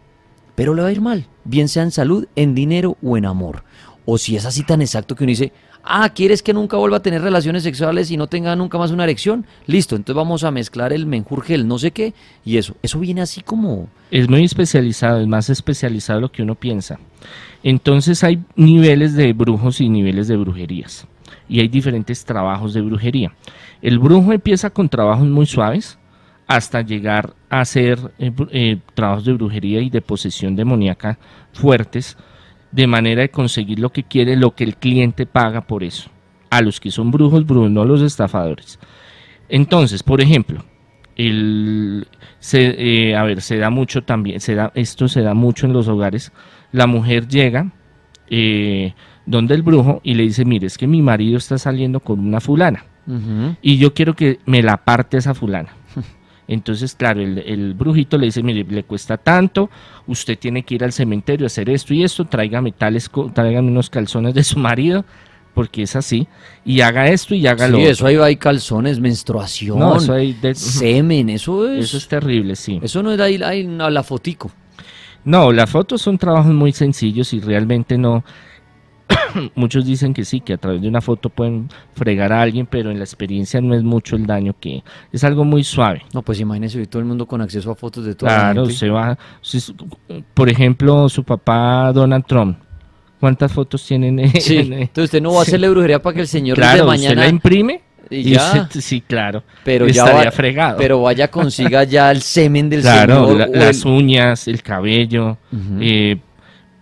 [0.55, 1.27] pero le va a ir mal.
[1.45, 3.65] Bien sea en salud, en dinero o en amor.
[4.05, 5.53] O si es así tan exacto que uno dice,
[5.89, 9.05] Ah, ¿quieres que nunca vuelva a tener relaciones sexuales y no tenga nunca más una
[9.05, 9.47] erección?
[9.67, 12.13] Listo, entonces vamos a mezclar el menjurje, el no sé qué,
[12.45, 12.75] y eso.
[12.83, 13.89] Eso viene así como...
[14.11, 16.99] Es muy especializado, es más especializado lo que uno piensa.
[17.63, 21.07] Entonces hay niveles de brujos y niveles de brujerías.
[21.49, 23.33] Y hay diferentes trabajos de brujería.
[23.81, 25.99] El brujo empieza con trabajos muy suaves,
[26.49, 31.19] hasta llegar a hacer eh, eh, trabajos de brujería y de posesión demoníaca
[31.53, 32.17] fuertes,
[32.77, 36.11] de manera de conseguir lo que quiere, lo que el cliente paga por eso.
[36.51, 38.79] A los que son brujos, brujos, no los estafadores.
[39.49, 40.63] Entonces, por ejemplo,
[41.17, 42.07] el,
[42.39, 45.73] se, eh, a ver, se da mucho también, se da, esto se da mucho en
[45.73, 46.33] los hogares.
[46.71, 47.73] La mujer llega
[48.29, 48.93] eh,
[49.25, 52.41] donde el brujo y le dice, mire, es que mi marido está saliendo con una
[52.41, 52.85] fulana
[53.63, 55.71] y yo quiero que me la parte esa fulana.
[56.49, 59.69] Entonces, claro, el, el brujito le dice, mire, le cuesta tanto,
[60.07, 63.91] usted tiene que ir al cementerio a hacer esto y esto, tráigame tales, tráigame unos
[63.91, 65.05] calzones de su marido,
[65.55, 66.29] porque es así,
[66.65, 67.93] y haga esto y haga lo Sí, otro.
[67.93, 72.55] eso ahí hay calzones, menstruación, No, eso, hay de- semen, eso es, eso es terrible,
[72.55, 72.79] sí.
[72.83, 74.51] eso no es ahí, ahí a la fotico.
[75.25, 78.23] No, las fotos son trabajos muy sencillos y realmente no.
[79.55, 82.91] Muchos dicen que sí, que a través de una foto pueden fregar a alguien, pero
[82.91, 86.03] en la experiencia no es mucho el daño que es algo muy suave.
[86.15, 88.63] No, pues imagínese hoy todo el mundo con acceso a fotos de toda la Claro,
[88.63, 88.77] gente.
[88.79, 89.17] se va.
[89.43, 89.59] si
[90.35, 92.59] por ejemplo, su papá Donald Trump.
[93.21, 94.19] ¿Cuántas fotos tienen?
[94.19, 95.51] en- Sí, en- entonces usted no va a Sí.
[95.51, 99.43] hacerle brujería para que el señor claro, usted mañana la imprime y ya, sí, claro.
[99.65, 100.77] pero ya estaría va- fregado.
[100.79, 105.39] pero vaya consiga ya el semen del claro, señor la- las uñas, el cabello,
[105.81, 106.19] eh,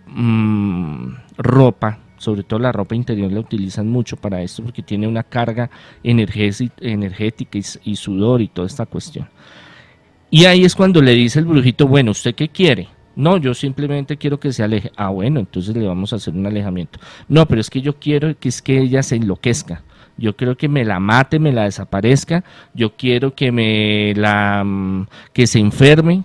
[0.07, 5.23] mm, ropa, sobre todo la ropa interior la utilizan mucho para esto porque tiene una
[5.23, 5.69] carga
[6.03, 9.27] energética y sudor y toda esta cuestión.
[10.29, 12.89] Y ahí es cuando le dice el brujito, bueno, ¿usted qué quiere?
[13.15, 14.91] No, yo simplemente quiero que se aleje.
[14.97, 16.99] Ah, bueno, entonces le vamos a hacer un alejamiento.
[17.29, 19.83] No, pero es que yo quiero que es que ella se enloquezca.
[20.17, 22.43] Yo quiero que me la mate, me la desaparezca.
[22.73, 26.23] Yo quiero que me la mm, que se enferme.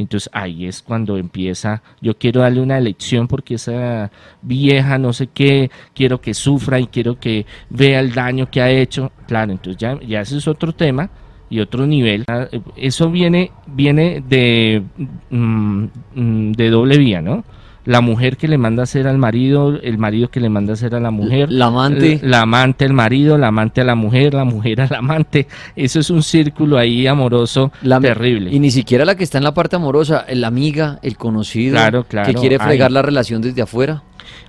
[0.00, 4.10] Entonces ahí es cuando empieza, yo quiero darle una lección porque esa
[4.40, 8.70] vieja no sé qué, quiero que sufra y quiero que vea el daño que ha
[8.70, 9.12] hecho.
[9.26, 11.10] Claro, entonces ya, ya ese es otro tema
[11.50, 12.24] y otro nivel.
[12.28, 14.82] Ah, eh, Eso viene, viene de,
[15.28, 15.84] mm,
[16.14, 17.44] mm, de doble vía, ¿no?
[17.86, 20.74] La mujer que le manda a hacer al marido, el marido que le manda a
[20.74, 21.50] hacer a la mujer.
[21.50, 22.20] la amante.
[22.22, 25.46] La amante al marido, la amante a la mujer, la mujer al amante.
[25.76, 28.50] Eso es un círculo ahí amoroso La- terrible.
[28.52, 32.04] Y ni siquiera la que está en la parte amorosa, la amiga, el conocido, Claro,
[32.04, 32.94] claro, que quiere fregar hay.
[32.94, 34.02] la relación desde afuera.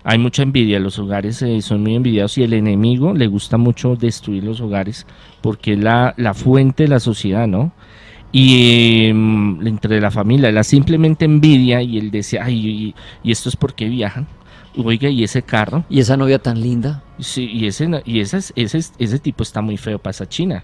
[0.03, 3.95] Hay mucha envidia, los hogares eh, son muy envidiados y el enemigo le gusta mucho
[3.95, 5.05] destruir los hogares
[5.41, 7.71] porque es la, la fuente de la sociedad, ¿no?
[8.31, 12.95] Y em, entre la familia, la simplemente envidia y él decía, ay, y,
[13.27, 14.27] y esto es porque viajan.
[14.77, 17.03] Oiga, y ese carro, Y esa novia tan linda.
[17.19, 20.27] sí, y ese, y ese, es- ese, es- ese tipo está muy feo para esa
[20.29, 20.63] china.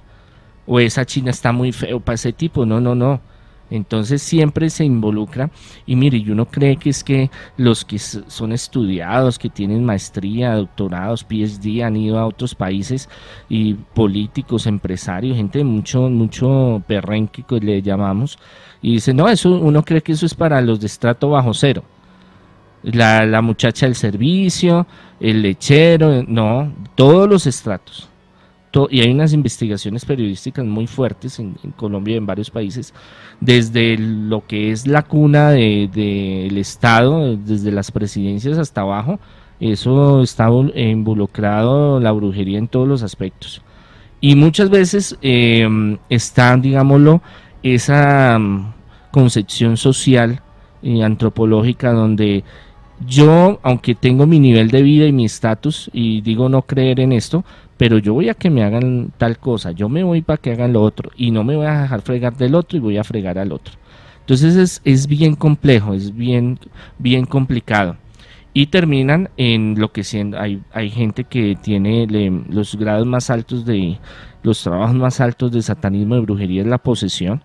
[0.66, 2.66] O esa china está muy feo para ese tipo.
[2.66, 3.22] No, no, no.
[3.70, 5.50] Entonces siempre se involucra.
[5.86, 10.56] Y mire, y uno cree que es que los que son estudiados, que tienen maestría,
[10.56, 13.10] doctorados, PhD, han ido a otros países
[13.50, 18.40] y políticos, empresarios, gente mucho, mucho perrenque que le llamamos.
[18.82, 21.84] Y dicen, no, eso uno cree que eso es para los de estrato bajo cero.
[22.84, 24.88] La, la muchacha del servicio,
[25.20, 28.10] el lechero, no, todos los estratos.
[28.92, 32.94] Y hay unas investigaciones periodísticas muy fuertes en, Colombia y en varios países,
[33.42, 39.20] desde lo que es la cuna del de, del Estado, desde las presidencias hasta abajo,
[39.60, 43.62] eso está vol- involucrado la brujería en todos los aspectos.
[44.22, 45.68] Y muchas veces eh,
[46.10, 47.22] está, digámoslo,
[47.64, 48.74] esa mm,
[49.12, 50.42] concepción social
[50.82, 52.44] y antropológica donde
[53.06, 57.12] yo, aunque tengo mi nivel de vida y mi estatus, y digo no creer en
[57.12, 57.46] esto,
[57.78, 60.74] pero yo voy a que me hagan tal cosa, yo me voy para que hagan
[60.74, 63.38] lo otro, y no me voy a dejar fregar del otro y voy a fregar
[63.38, 63.76] al otro.
[64.22, 66.60] Entonces es, es bien complejo, es bien,
[66.98, 67.98] bien complicado.
[68.54, 73.30] Y terminan en lo que siendo, hay, hay gente que tiene le- los grados más
[73.30, 74.00] altos de,
[74.44, 77.44] los trabajos más altos de satanismo, de brujería, es la posesión.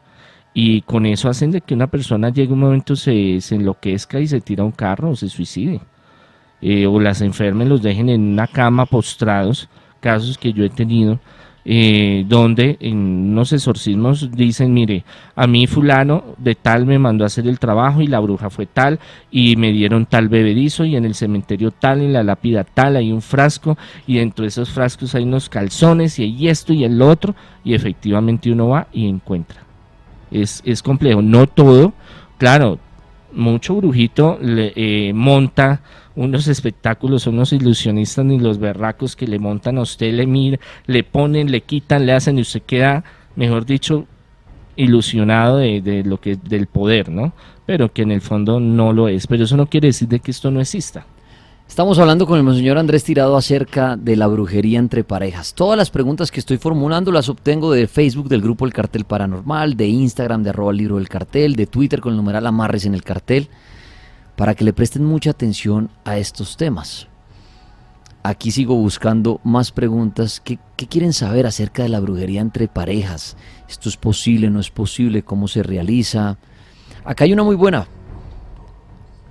[0.55, 4.27] Y con eso hacen de que una persona llegue un momento, se, se enloquezca y
[4.27, 5.81] se tira a un carro o se suicide.
[6.61, 9.69] Eh, o las enfermen, los dejen en una cama postrados,
[10.03, 11.21] casos que yo he tenido,
[11.65, 15.05] eh, donde en unos exorcismos dicen, mire,
[15.37, 18.67] a mí fulano de tal me mandó a hacer el trabajo y la bruja fue
[18.67, 18.99] tal
[19.31, 23.13] y me dieron tal bebedizo y en el cementerio tal, en la lápida tal, hay
[23.13, 27.01] un frasco y dentro de esos frascos hay unos calzones y hay esto y el
[27.01, 29.63] otro y efectivamente uno va y encuentra.
[30.33, 31.93] Es, es complejo, no todo,
[32.39, 32.81] claro,
[33.33, 35.81] mucho brujito le, eh, monta
[36.15, 41.05] unos espectáculos, unos ilusionistas ni los berracos que le montan a usted, le miran, le
[41.05, 43.05] ponen, le quitan, le hacen y usted queda,
[43.37, 44.07] mejor dicho,
[44.77, 47.33] ilusionado de, de lo que del poder, ¿no?
[47.67, 49.27] Pero que en el fondo no lo es.
[49.27, 51.07] Pero eso no quiere decir de que esto no exista.
[51.73, 55.55] Estamos hablando con el monseñor Andrés Tirado acerca de la brujería entre parejas.
[55.55, 59.75] Todas las preguntas que estoy formulando las obtengo de Facebook del grupo El Cartel Paranormal,
[59.75, 63.03] de Instagram de arroba libro del cartel, de Twitter con el numeral Amarres en el
[63.03, 63.49] cartel,
[64.37, 67.09] para que le presten mucha atención a estos temas.
[68.25, 70.41] Aquí sigo buscando más preguntas.
[70.41, 73.37] ¿Qué, quieren saber acerca de la brujería entre parejas?
[73.69, 75.23] ¿Esto es posible, no es posible?
[75.23, 76.39] ¿Cómo se realiza?
[77.05, 77.89] Acá hay una muy buena.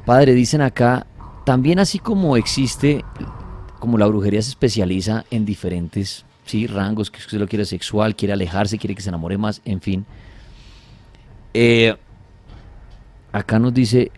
[0.06, 1.08] Padre, dicen acá,
[1.46, 3.06] también así como existe,
[3.80, 6.68] como la brujería se especializa en diferentes ¿sí?
[6.68, 10.06] rangos, que usted lo quiere sexual, quiere alejarse, quiere que se enamore más, en fin.
[11.54, 11.96] Eh,
[13.32, 14.12] acá nos dice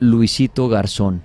[0.00, 1.22] Luisito Garzón,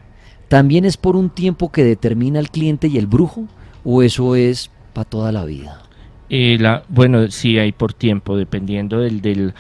[0.48, 3.48] ¿también es por un tiempo que determina el cliente y el brujo
[3.84, 5.82] o eso es para toda la vida?
[6.30, 9.54] Eh, la, bueno, sí hay por tiempo, dependiendo del, del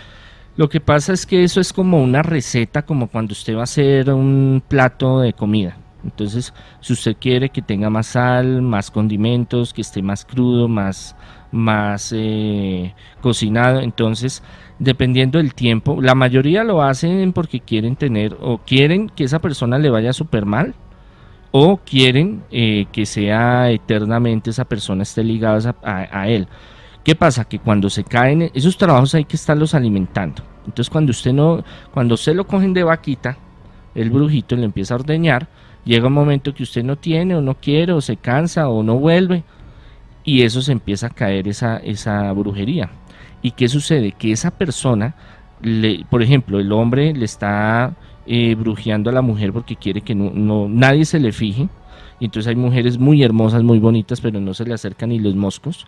[0.57, 3.63] lo que pasa es que eso es como una receta, como cuando usted va a
[3.63, 5.77] hacer un plato de comida.
[6.03, 11.15] Entonces, si usted quiere que tenga más sal, más condimentos, que esté más crudo, más,
[11.51, 14.43] más eh, cocinado, entonces,
[14.81, 19.77] dependiendo del tiempo, la mayoría lo hacen porque quieren tener o quieren que esa persona
[19.77, 20.73] le vaya súper mal
[21.51, 26.47] o quieren eh, que sea eternamente esa persona esté ligada a él.
[27.03, 27.45] ¿Qué pasa?
[27.45, 30.41] Que cuando se caen, esos trabajos hay que estarlos alimentando.
[30.65, 31.63] Entonces cuando usted no,
[31.93, 33.37] cuando usted lo cogen de vaquita,
[33.93, 35.47] el brujito le empieza a ordeñar,
[35.85, 38.95] llega un momento que usted no tiene o no quiere o se cansa o no
[38.97, 39.43] vuelve
[40.23, 42.89] y eso se empieza a caer esa, esa brujería.
[43.41, 44.11] ¿Y qué sucede?
[44.11, 45.15] Que esa persona,
[45.61, 50.15] le, por ejemplo, el hombre le está eh, brujeando a la mujer porque quiere que
[50.15, 51.69] no, nadie se le fije.
[52.19, 55.35] Y entonces hay mujeres muy hermosas, muy bonitas, pero no se le acercan ni los
[55.35, 55.87] moscos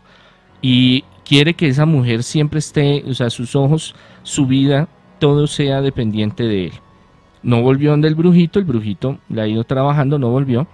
[0.63, 4.87] y quiere que esa mujer siempre esté, o sea, sus ojos, su vida,
[5.19, 6.71] todo sea dependiente de él.
[7.43, 10.65] No volvió donde el brujito, el brujito le ha ido trabajando, no volvió.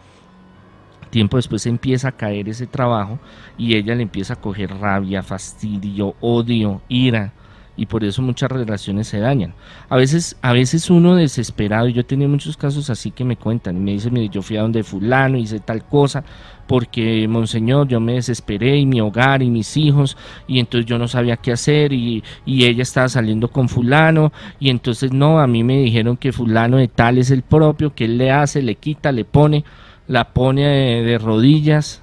[1.10, 3.19] Tiempo después empieza a caer ese trabajo
[3.58, 7.34] y ella le empieza a coger rabia, fastidio, odio, ira
[7.80, 9.54] y por eso muchas relaciones se dañan.
[9.88, 13.38] A veces, a veces uno desesperado, y yo he tenido muchos casos así que me
[13.38, 16.26] cuentan y me dicen, mire, yo fui a donde fulano, hice tal cosa,
[16.67, 21.08] porque, monseñor, yo me desesperé y mi hogar y mis hijos, y entonces yo no
[21.08, 25.63] sabía qué hacer, y, y ella estaba saliendo con fulano, y entonces no, a mí
[25.63, 29.13] me dijeron que fulano de tal es el propio, que él le hace, le quita,
[29.13, 29.63] le pone,
[30.10, 30.63] la pone
[31.04, 32.02] de rodillas,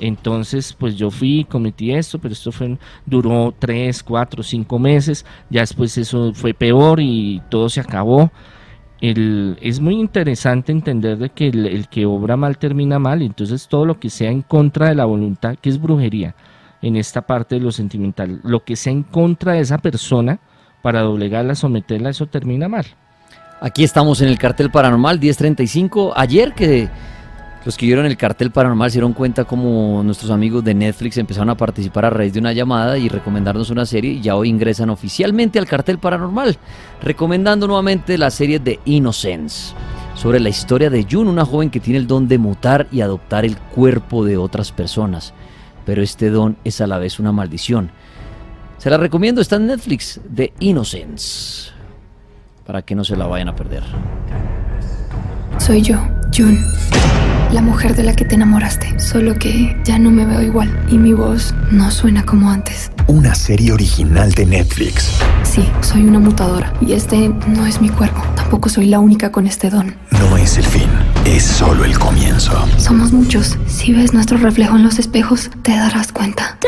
[0.00, 5.26] entonces, pues yo fui, cometí esto, pero esto fue, duró tres, cuatro, cinco meses.
[5.50, 8.32] Ya después eso fue peor y todo se acabó.
[9.00, 13.20] El, es muy interesante entender de que el, que obra mal termina mal.
[13.20, 16.34] Entonces, todo lo que sea en contra de la voluntad, que es brujería,
[16.82, 20.40] en esta parte de lo sentimental, lo que sea en contra de esa persona
[20.80, 22.86] para doblegarla, someterla, eso termina mal.
[23.60, 26.14] Aquí estamos en el cartel paranormal 1035.
[26.16, 26.88] Ayer que
[27.64, 31.50] los que vieron el cartel paranormal se dieron cuenta como nuestros amigos de Netflix empezaron
[31.50, 34.88] a participar a raíz de una llamada y recomendarnos una serie y ya hoy ingresan
[34.88, 36.56] oficialmente al cartel paranormal,
[37.02, 39.74] recomendando nuevamente la serie de Innocence,
[40.14, 43.44] sobre la historia de June, una joven que tiene el don de mutar y adoptar
[43.44, 45.34] el cuerpo de otras personas,
[45.84, 47.90] pero este don es a la vez una maldición.
[48.78, 51.70] Se la recomiendo, está en Netflix, de Innocence,
[52.64, 53.82] para que no se la vayan a perder.
[55.58, 55.98] Soy yo,
[56.34, 56.58] June
[57.52, 60.98] la mujer de la que te enamoraste, solo que ya no me veo igual y
[60.98, 62.90] mi voz no suena como antes.
[63.06, 65.10] Una serie original de Netflix.
[65.42, 68.22] Sí, soy una mutadora y este no es mi cuerpo.
[68.36, 69.96] Tampoco soy la única con este don.
[70.12, 70.88] No es el fin,
[71.24, 72.52] es solo el comienzo.
[72.78, 73.56] Somos muchos.
[73.66, 76.58] Si ves nuestro reflejo en los espejos, te darás cuenta.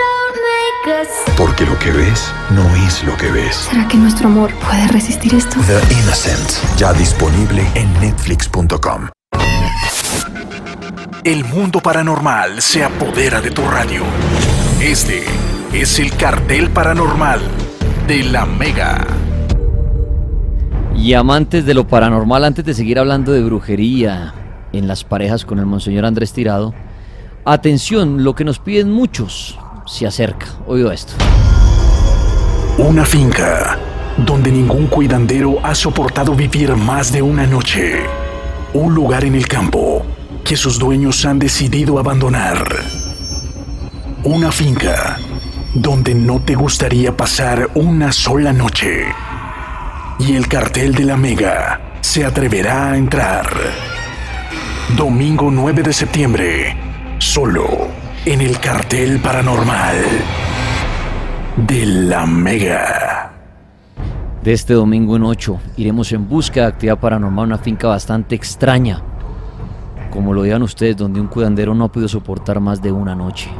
[1.37, 3.69] Porque lo que ves no es lo que ves.
[3.71, 5.57] ¿Será que nuestro amor puede resistir esto?
[5.67, 9.09] The Innocent, ya disponible en netflix.com.
[11.25, 14.03] El mundo paranormal se apodera de tu radio.
[14.81, 15.23] Este
[15.73, 17.41] es el cartel paranormal
[18.09, 19.07] de la Mega.
[20.97, 24.35] Y amantes de lo paranormal, antes de seguir hablando de brujería
[24.73, 26.75] en las parejas con el Monseñor Andrés Tirado,
[27.45, 29.57] atención, lo que nos piden muchos
[29.87, 30.47] se acerca.
[30.67, 31.13] Oído esto.
[32.79, 33.79] Una finca
[34.17, 38.01] donde ningún cuidandero ha soportado vivir más de una noche.
[38.75, 39.92] Un lugar en el campo
[40.45, 42.65] que sus dueños han decidido abandonar.
[44.25, 45.19] Una finca
[45.75, 49.07] donde no te gustaría pasar una sola noche.
[50.19, 53.47] Y el cartel de la Mega se atreverá a entrar.
[54.97, 56.77] Domingo 9 de septiembre,
[57.19, 57.89] solo
[58.27, 59.97] en el cartel paranormal
[61.57, 63.33] de la Mega.
[64.43, 69.03] De este domingo en 8 iremos en busca de actividad paranormal, una finca bastante extraña
[70.13, 73.51] como lo digan ustedes, donde un cuidandero no podido soportar más de una noche.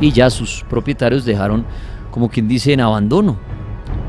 [0.00, 1.64] Y ya sus propietarios dejaron,
[2.10, 3.36] como quien dice, en abandono.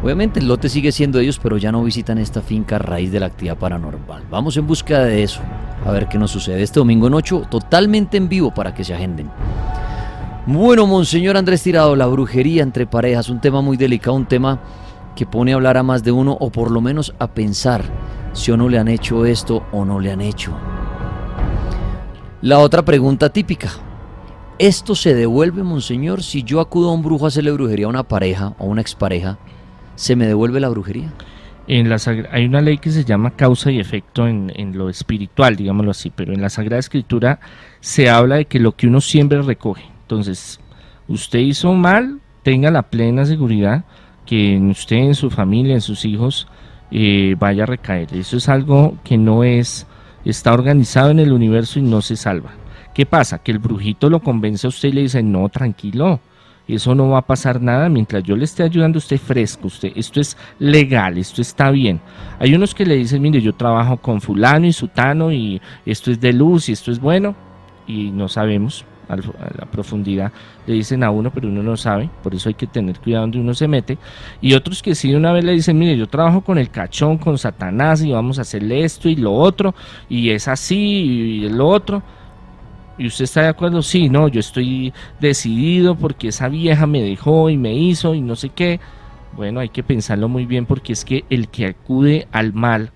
[0.03, 3.19] Obviamente el lote sigue siendo ellos, pero ya no visitan esta finca a raíz de
[3.19, 4.23] la actividad paranormal.
[4.29, 5.41] Vamos en búsqueda de eso,
[5.85, 8.93] a ver qué nos sucede este domingo en 8, totalmente en vivo para que se
[8.93, 9.29] agenden.
[10.45, 14.59] Bueno, Monseñor Andrés Tirado, la brujería entre parejas, un tema muy delicado, un tema
[15.15, 17.83] que pone a hablar a más de uno o por lo menos a pensar
[18.33, 20.51] si o no le han hecho esto o no le han hecho.
[22.43, 23.69] La otra pregunta típica.
[24.59, 26.23] ¿Esto se devuelve, monseñor?
[26.23, 29.37] Si yo acudo a un brujo a hacerle brujería a una pareja o una expareja,
[29.95, 31.13] ¿se me devuelve la brujería?
[31.69, 31.95] En la,
[32.31, 36.09] hay una ley que se llama causa y efecto en, en, lo espiritual, digámoslo así,
[36.13, 37.39] pero en la Sagrada Escritura
[37.79, 39.85] se habla de que lo que uno siempre recoge.
[40.01, 40.59] Entonces,
[41.07, 43.85] usted hizo mal, tenga la plena seguridad
[44.25, 46.49] que en usted, en su familia, en sus hijos,
[46.91, 48.13] eh, vaya a recaer.
[48.13, 49.87] Eso es algo que no es,
[50.25, 52.51] está organizado en el universo y no se salva.
[52.93, 53.39] ¿Qué pasa?
[53.39, 56.19] Que el brujito lo convence a usted y le dice, no, tranquilo,
[56.67, 60.21] eso no va a pasar nada mientras yo le esté ayudando usted fresco, usted, esto
[60.21, 61.99] es legal, esto está bien.
[62.39, 66.21] Hay unos que le dicen, mire, yo trabajo con fulano y sutano y esto es
[66.21, 67.35] de luz y esto es bueno
[67.87, 70.31] y no sabemos a la profundidad
[70.65, 73.39] le dicen a uno, pero uno no sabe, por eso hay que tener cuidado donde
[73.39, 73.97] uno se mete.
[74.41, 77.37] Y otros que sí una vez le dicen, mire, yo trabajo con el cachón, con
[77.37, 79.75] Satanás, y vamos a hacerle esto y lo otro,
[80.09, 82.01] y es así y lo otro.
[82.97, 83.81] ¿Y usted está de acuerdo?
[83.81, 88.35] Sí, no, yo estoy decidido porque esa vieja me dejó y me hizo y no
[88.35, 88.79] sé qué.
[89.35, 92.91] Bueno, hay que pensarlo muy bien porque es que el que acude al mal,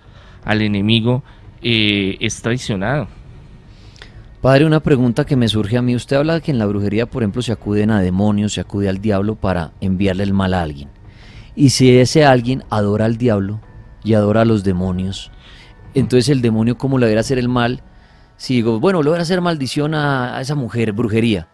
[0.46, 1.24] al enemigo,
[1.64, 3.08] eh, es traicionado.
[4.48, 5.94] Padre, una pregunta que me surge a mí.
[5.94, 8.88] Usted habla de que en la brujería, por ejemplo, se acuden a demonios, se acude
[8.88, 10.88] al diablo para enviarle el mal a alguien.
[11.54, 13.60] Y si ese alguien adora al diablo
[14.06, 15.32] y adora a los demonios,
[15.96, 17.84] entonces el demonio, ¿cómo le va a hacer el mal?
[18.38, 21.50] Si digo, bueno, le voy a hacer maldición a, a esa mujer, brujería.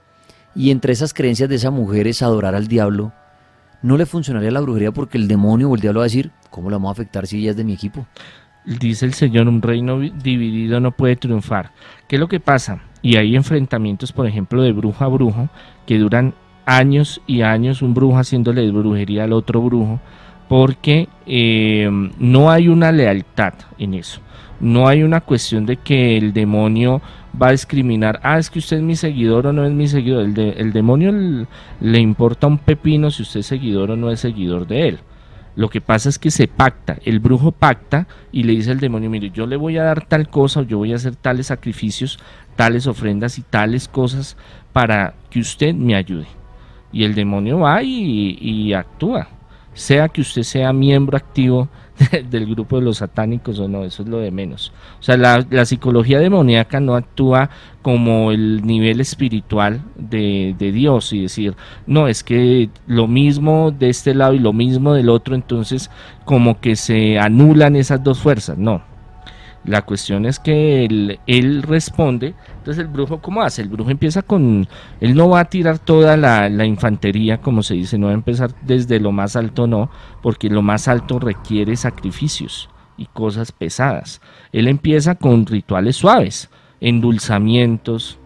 [0.53, 3.11] Y entre esas creencias de esa mujer es adorar al diablo,
[3.81, 6.69] ¿no le funcionaría la brujería porque el demonio o el diablo va a decir, ¿cómo
[6.69, 8.05] la vamos a afectar si ella es de mi equipo?
[8.66, 11.72] Dice el Señor, un reino dividido no puede triunfar.
[12.07, 12.82] ¿Qué es lo que pasa?
[13.01, 15.49] Y hay enfrentamientos, por ejemplo, de brujo a brujo,
[15.86, 16.34] que duran
[16.66, 19.99] años y años, un brujo haciéndole brujería al otro brujo,
[20.47, 21.89] porque eh,
[22.20, 24.22] no hay una lealtad en eso.
[24.59, 27.01] No hay una cuestión de que el demonio
[27.39, 30.24] va a discriminar, ah, es que usted es mi seguidor o no es mi seguidor.
[30.26, 31.11] El, el demonio
[31.82, 34.99] le importa un pepino si usted es seguidor o no es seguidor de él.
[35.55, 39.09] Lo que pasa es que se pacta, el brujo pacta y le dice al demonio,
[39.09, 42.19] mire, yo le voy a dar tal cosa, o yo voy a hacer tales sacrificios,
[42.55, 44.35] tales ofrendas y tales cosas
[44.71, 46.25] para que usted me ayude.
[46.91, 49.27] Y el demonio va y, y actúa,
[49.73, 51.69] sea que usted sea miembro activo
[52.29, 54.71] del grupo de los satánicos o no, eso es lo de menos.
[54.99, 57.49] O sea, la, psicología demoníaca no actúa
[57.81, 63.89] como el nivel espiritual de, de, Dios y decir, no, es que lo mismo de
[63.89, 65.89] este lado y lo mismo del otro, entonces
[66.25, 68.92] como que se anulan esas dos fuerzas, no.
[69.66, 70.84] La cuestión es que
[71.26, 73.61] él, responde, entonces el brujo, ¿cómo hace?
[73.61, 74.68] El brujo empieza con,
[74.99, 78.53] él no va a tirar toda la, infantería, como se dice, no va a empezar
[78.64, 79.89] desde lo más alto, no,
[80.22, 84.20] porque lo más alto requiere sacrificios y cosas pesadas.
[84.51, 86.49] Él empieza con rituales suaves,
[86.82, 88.20] endulzamientos,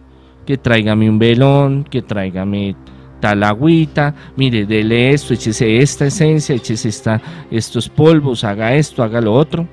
[0.44, 2.74] que tráigame un velón, que tráigame
[3.20, 9.20] tal agüita, mire, dele esto, échese esta esencia, échese esta, estos polvos, haga esto, haga
[9.20, 9.68] lo otro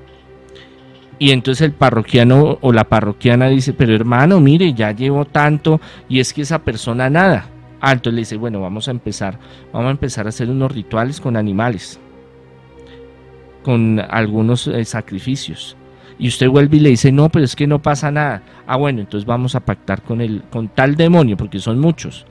[1.18, 6.20] y entonces el parroquiano o la parroquiana dice, pero hermano, mire, ya llevo tanto y
[6.20, 7.46] es que esa persona nada.
[7.80, 9.38] Ah, entonces le dice, bueno, vamos a empezar,
[9.72, 11.98] vamos a empezar a hacer unos rituales con animales,
[13.62, 15.76] con algunos eh, sacrificios.
[16.18, 18.42] Y usted vuelve y le dice, no, pero es que no pasa nada.
[18.66, 22.26] Ah, bueno, entonces vamos a pactar con el, con tal demonio, porque son muchos.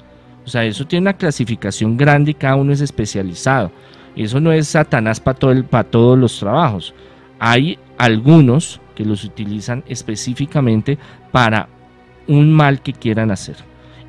[0.45, 3.71] O sea, eso tiene una clasificación grande y cada uno es especializado.
[4.15, 6.93] Eso no es Satanás para, todo el, para todos los trabajos.
[7.39, 10.97] Hay algunos que los utilizan específicamente
[11.31, 11.67] para
[12.27, 13.57] un mal que quieran hacer.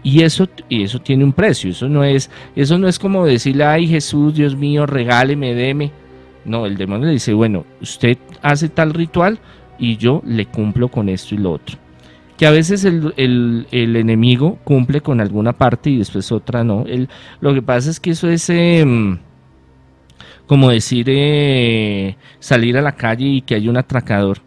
[0.03, 3.65] Y eso, y eso tiene un precio, eso no, es, eso no es como decirle,
[3.65, 5.91] ay Jesús, Dios mío, regáleme, deme.
[6.45, 9.41] No, el demonio le dice, bueno, usted hace tal ritual
[9.79, 11.77] y yo le cumplo con esto y lo otro.
[12.39, 16.85] Que a veces el, enemigo cumple con alguna parte y después otra no.
[16.87, 17.09] El,
[17.41, 18.49] lo que pasa es que eso es...
[18.49, 19.19] Em,
[20.47, 24.39] como decir eh, salir a la calle y que hay un atracador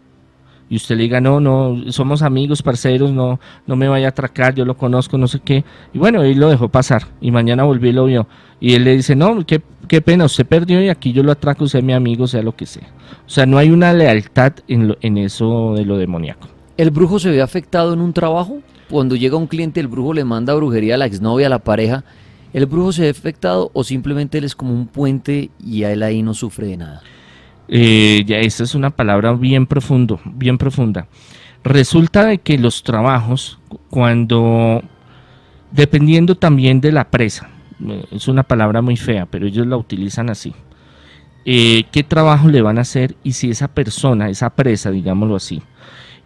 [0.70, 4.54] y usted le diga, no, no, somos amigos, parceros, no, no me vaya a atracar,
[4.54, 5.64] yo lo conozco, no sé qué.
[5.92, 8.28] Y bueno, él lo dejó pasar y mañana volvió y lo vio.
[8.60, 11.64] Y él le dice, no, qué, qué pena, usted perdió y aquí yo lo atraco,
[11.64, 12.86] es mi amigo, sea lo que sea.
[13.26, 16.46] O sea, no hay una lealtad en, en eso de lo demoníaco.
[16.76, 18.60] ¿El brujo se ve afectado en un trabajo?
[18.88, 22.04] Cuando llega un cliente, el brujo le manda brujería a la exnovia, a la pareja.
[22.52, 26.02] ¿El brujo se ve afectado o simplemente él es como un puente y a él
[26.02, 27.02] ahí no sufre de nada?
[27.68, 31.06] Eh, ya esta es una palabra bien profundo, bien profunda.
[31.62, 34.82] Resulta de que los trabajos, cuando
[35.70, 37.48] dependiendo también de la presa,
[37.86, 40.52] eh, es una palabra muy fea, pero ellos la utilizan así.
[41.44, 45.62] Eh, ¿Qué trabajo le van a hacer y si esa persona, esa presa, digámoslo así,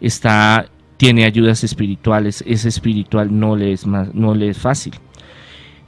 [0.01, 0.67] está
[0.97, 4.93] tiene ayudas espirituales, es espiritual, no le es más, no le es fácil.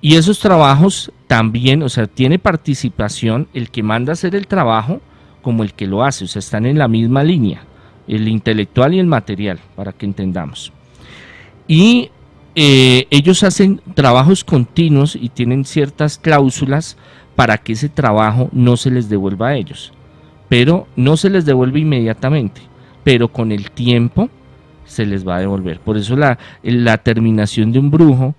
[0.01, 5.01] Y esos trabajos también, o sea, tiene participación el que manda hacer el trabajo
[5.41, 7.63] como el que lo hace, o sea, están en la misma línea,
[8.07, 10.71] el intelectual y el material, para que entendamos.
[11.67, 12.11] Y
[12.55, 16.97] eh, ellos hacen trabajos continuos y tienen ciertas cláusulas
[17.35, 19.93] para que ese trabajo no se les devuelva a ellos.
[20.49, 22.61] Pero no se les devuelve inmediatamente,
[23.03, 24.29] pero con el tiempo
[24.85, 25.79] se les va a devolver.
[25.79, 28.33] Por eso la, la terminación de un brujo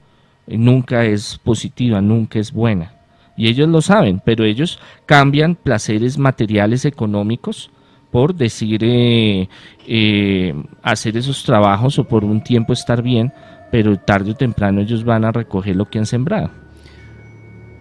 [0.50, 2.92] nunca es positiva, nunca es buena.
[3.36, 7.70] Y ellos lo saben, pero ellos cambian placeres materiales económicos
[8.10, 9.48] por decir eh,
[9.86, 13.32] eh, hacer esos trabajos o por un tiempo estar bien,
[13.70, 16.50] pero tarde o temprano ellos van a recoger lo que han sembrado.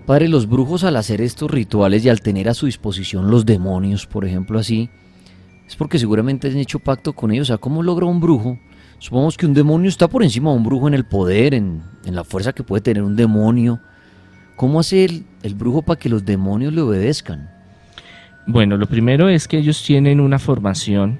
[0.05, 4.05] Padre, los brujos al hacer estos rituales y al tener a su disposición los demonios,
[4.05, 4.89] por ejemplo, así,
[5.67, 7.47] es porque seguramente han hecho pacto con ellos.
[7.47, 8.57] O sea, ¿cómo logra un brujo
[8.99, 12.23] Supongamos que un demonio está por encima de un brujo en el poder, en, la
[12.23, 13.79] fuerza que puede tener un demonio.
[14.55, 17.57] ¿Cómo hace el, el brujo para que los demonios le obedezcan?
[18.49, 21.19] Bueno, lo primero es que ellos tienen una formación,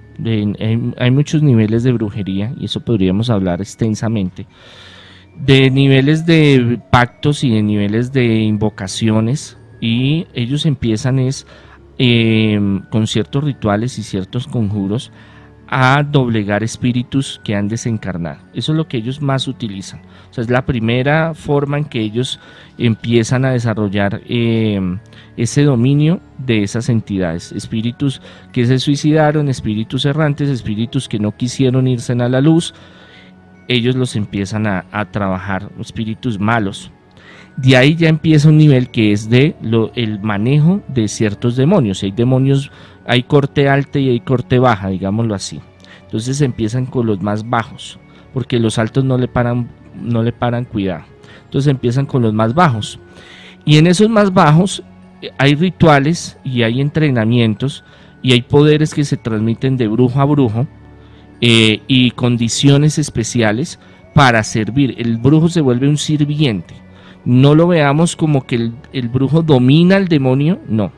[0.98, 4.48] hay, muchos niveles de brujería y eso podríamos hablar extensamente,
[5.36, 11.46] de niveles de pactos y de niveles de invocaciones y ellos empiezan es
[12.00, 12.58] eh,
[12.92, 15.12] con ciertos rituales y ciertos conjuros
[15.68, 18.40] a doblegar espíritus que han desencarnado.
[18.54, 20.02] Eso es lo que ellos más utilizan.
[20.30, 22.40] O sea, es la primera forma en que ellos
[22.78, 24.80] empiezan a desarrollar eh,
[25.36, 27.52] ese dominio de esas entidades.
[27.52, 32.74] Espíritus que se suicidaron, espíritus errantes, espíritus que no quisieron irse a la luz.
[33.68, 36.92] Ellos los empiezan a, trabajar, espíritus malos.
[37.58, 42.04] De ahí ya empieza un nivel que es de lo, el manejo de ciertos demonios.
[42.04, 42.72] Hay demonios
[43.08, 45.62] hay corte alta y hay corte baja, digámoslo así.
[46.04, 48.00] Entonces empiezan con los más bajos,
[48.34, 51.06] porque los altos no le paran, no le paran cuidado.
[51.46, 53.00] Entonces empiezan con los más bajos.
[53.66, 54.84] Y en esos más bajos
[55.22, 57.86] eh, hay rituales y hay entrenamientos
[58.22, 60.68] y hay poderes que se transmiten de brujo a brujo
[61.40, 63.80] eh, y condiciones especiales
[64.14, 64.96] para servir.
[64.98, 66.76] El brujo se vuelve un sirviente.
[67.28, 70.94] No lo veamos como que el, brujo domina al demonio, no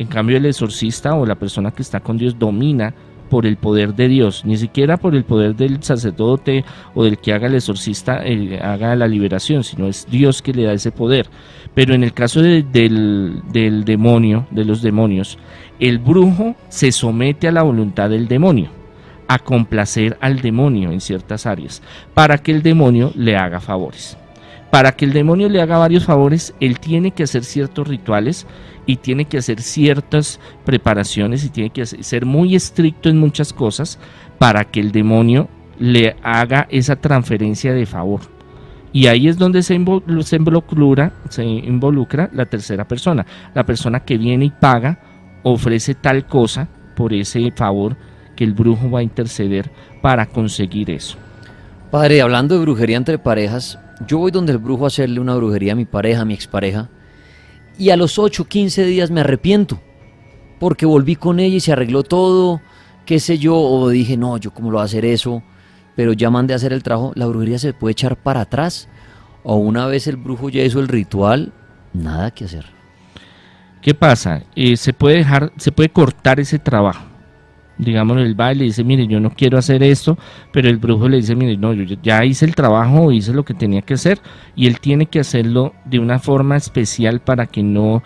[0.00, 2.94] en cambio, el exorcista o la persona que está con Dios domina
[3.28, 6.64] por el poder de Dios, ni siquiera por el poder del sacerdote
[6.94, 8.22] o del que haga el exorcista,
[8.62, 11.26] haga la liberación, sino es Dios que le da ese poder.
[11.74, 15.36] Pero en el caso del, del demonio, de los demonios,
[15.78, 18.70] el brujo se somete a la voluntad del demonio,
[19.28, 21.82] a complacer al demonio en ciertas áreas,
[22.14, 24.16] para que el demonio le haga favores.
[24.70, 28.46] Para que el demonio le haga varios favores, él tiene que hacer ciertos rituales
[28.86, 33.98] y tiene que hacer ciertas preparaciones y tiene que ser muy estricto en muchas cosas
[34.38, 35.48] para que el demonio
[35.78, 38.20] le haga esa transferencia de favor.
[38.92, 44.46] Y ahí es donde se, involucra, se involucra la tercera persona, la persona que viene
[44.46, 44.98] y paga,
[45.42, 47.96] ofrece tal cosa por ese favor
[48.36, 49.70] que el brujo va a interceder
[50.02, 51.16] para conseguir eso.
[51.90, 55.72] Padre, hablando de brujería entre parejas, yo voy donde el brujo a hacerle una brujería
[55.72, 56.88] a mi pareja, a mi expareja,
[57.78, 59.80] y a los 8, 15 días me arrepiento,
[60.58, 62.60] porque volví con ella y se arregló todo,
[63.06, 65.42] qué sé yo, o dije, no, yo cómo lo voy a hacer eso,
[65.96, 68.88] pero ya mandé a hacer el trabajo, la brujería se puede echar para atrás,
[69.42, 71.52] o una vez el brujo ya hizo el ritual,
[71.92, 72.66] nada que hacer.
[73.80, 74.42] ¿Qué pasa?
[74.54, 77.09] Eh, se puede dejar, se puede cortar ese trabajo
[77.80, 80.18] digamos, el baile dice, mire, yo no quiero hacer esto,
[80.52, 83.54] pero el brujo le dice, mire, no, yo ya hice el trabajo, hice lo que
[83.54, 84.20] tenía que hacer,
[84.54, 88.02] y él tiene que hacerlo de una forma especial para que no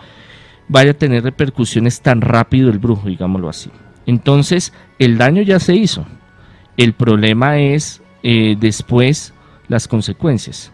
[0.67, 3.69] vaya a tener repercusiones tan rápido el brujo, digámoslo así.
[4.05, 6.05] Entonces, el daño ya se hizo.
[6.77, 9.33] El problema es eh, después
[9.67, 10.71] las consecuencias.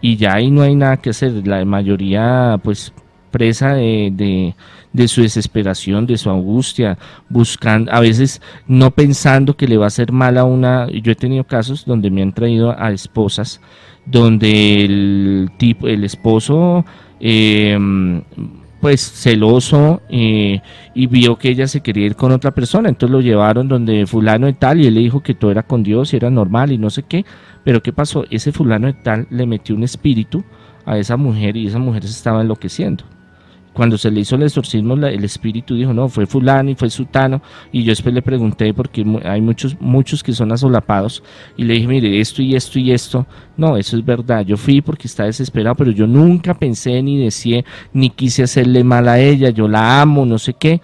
[0.00, 1.46] Y ya ahí no hay nada que hacer.
[1.46, 2.92] La mayoría, pues,
[3.32, 4.54] presa de,
[4.92, 6.96] de, su desesperación, de su angustia,
[7.28, 10.86] buscando, a veces no pensando que le va a hacer mal a una.
[10.88, 13.60] Yo he tenido casos donde me han traído a esposas
[14.04, 16.84] donde el tipo, el esposo
[17.20, 18.22] em,
[18.80, 20.60] pues celoso eh,
[20.94, 24.46] y vio que ella se quería ir con otra persona, entonces lo llevaron donde fulano
[24.46, 26.78] de tal y él le dijo que todo era con Dios y era normal y
[26.78, 27.24] no sé qué,
[27.64, 28.24] pero ¿qué pasó?
[28.30, 30.42] Ese fulano de tal le metió un espíritu
[30.84, 33.04] a esa mujer y esa mujer se estaba enloqueciendo
[33.72, 37.40] cuando se le hizo el exorcismo, el espíritu dijo, no, fue fulano y fue sutano.
[37.72, 41.22] Y yo después le pregunté, porque hay muchos, muchos que son asolapados,
[41.56, 43.26] y le dije, mire, esto y esto y esto.
[43.56, 44.44] No, eso es verdad.
[44.44, 49.08] Yo fui porque estaba desesperado, pero yo nunca pensé ni decía, ni quise hacerle mal
[49.08, 49.50] a ella.
[49.50, 50.80] Yo la amo, no sé qué.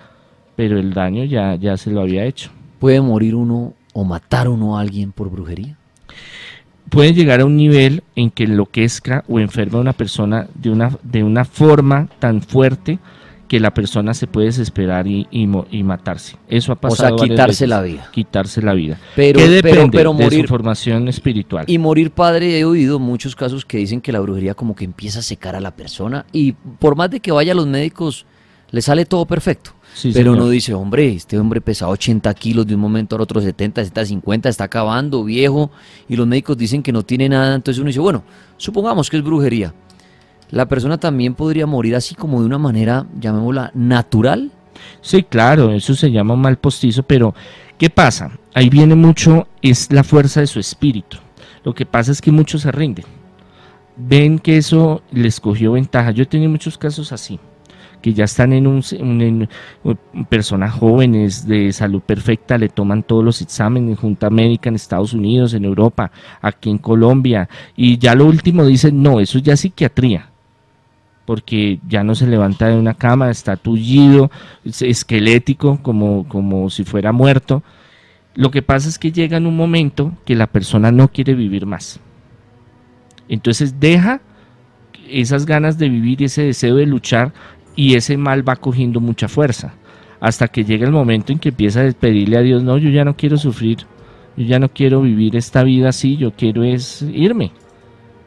[0.56, 2.50] Pero el daño ya, ya se lo había hecho.
[2.78, 5.77] ¿Puede morir uno o matar uno a alguien por brujería?
[6.88, 10.96] Puede llegar a un nivel en que enloquezca o enferma a una persona de una,
[11.02, 12.98] de una forma tan fuerte
[13.48, 16.36] que la persona se puede desesperar y, y, matarse.
[16.48, 17.14] Eso ha pasado.
[17.14, 18.06] O sea, quitarse la vida.
[18.12, 18.98] Quitarse la vida.
[19.16, 21.64] Pero, ¿Qué depende pero, de su formación espiritual.
[21.66, 25.20] Y morir padre, he oído muchos casos que dicen que la brujería como que empieza
[25.20, 28.26] a secar a la persona y por más de que vaya a los médicos,
[28.70, 29.77] le sale todo perfecto
[30.12, 33.82] pero uno dice, hombre, este hombre pesa 80 kilos de un momento al otro, 70,
[33.84, 35.70] 70, 50, está acabando, viejo,
[36.08, 38.22] y los médicos dicen que no tiene nada, entonces uno dice, bueno,
[38.56, 39.74] supongamos que es brujería.
[40.50, 44.50] La persona también podría morir así como de una manera, llamémosla, natural.
[45.00, 47.34] Sí, claro, eso se llama mal postizo, pero
[47.76, 48.38] ¿qué pasa?
[48.54, 51.18] Ahí viene mucho, es la fuerza de su espíritu.
[51.64, 53.04] Lo que pasa es que muchos se rinden.
[53.96, 56.12] Ven que eso les cogió ventaja.
[56.12, 57.38] Yo he tenido muchos casos así
[58.00, 59.48] que ya están en un,
[60.28, 65.12] personas jóvenes de salud perfecta, le toman todos los exámenes, en Junta Médica en Estados
[65.12, 69.60] Unidos, en Europa, aquí en Colombia, y ya lo último dicen, no, eso ya es
[69.60, 70.30] psiquiatría,
[71.26, 74.30] porque ya no se levanta de una cama, está tullido,
[74.64, 77.62] es esquelético, como, como si fuera muerto.
[78.34, 81.66] Lo que pasa es que llega en un momento que la persona no quiere vivir
[81.66, 82.00] más.
[83.28, 84.22] Entonces deja
[85.10, 87.32] esas ganas de vivir ese deseo de luchar
[87.78, 89.72] y ese mal va cogiendo mucha fuerza
[90.18, 93.04] hasta que llega el momento en que empieza a pedirle a Dios, no, yo ya
[93.04, 93.78] no quiero sufrir,
[94.36, 97.52] yo ya no quiero vivir esta vida así, yo quiero es irme.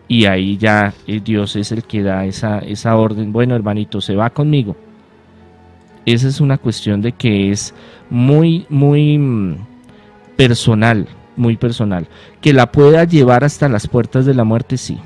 [0.08, 4.16] Y ahí ya eh, Dios es el que da esa, esa orden, bueno hermanito, se
[4.16, 4.78] va conmigo.
[6.06, 7.74] Esa es una cuestión de que es
[8.10, 9.58] muy, muy mm,
[10.38, 12.08] personal, muy personal.
[12.40, 14.98] Que la pueda llevar hasta las puertas de la muerte, sí,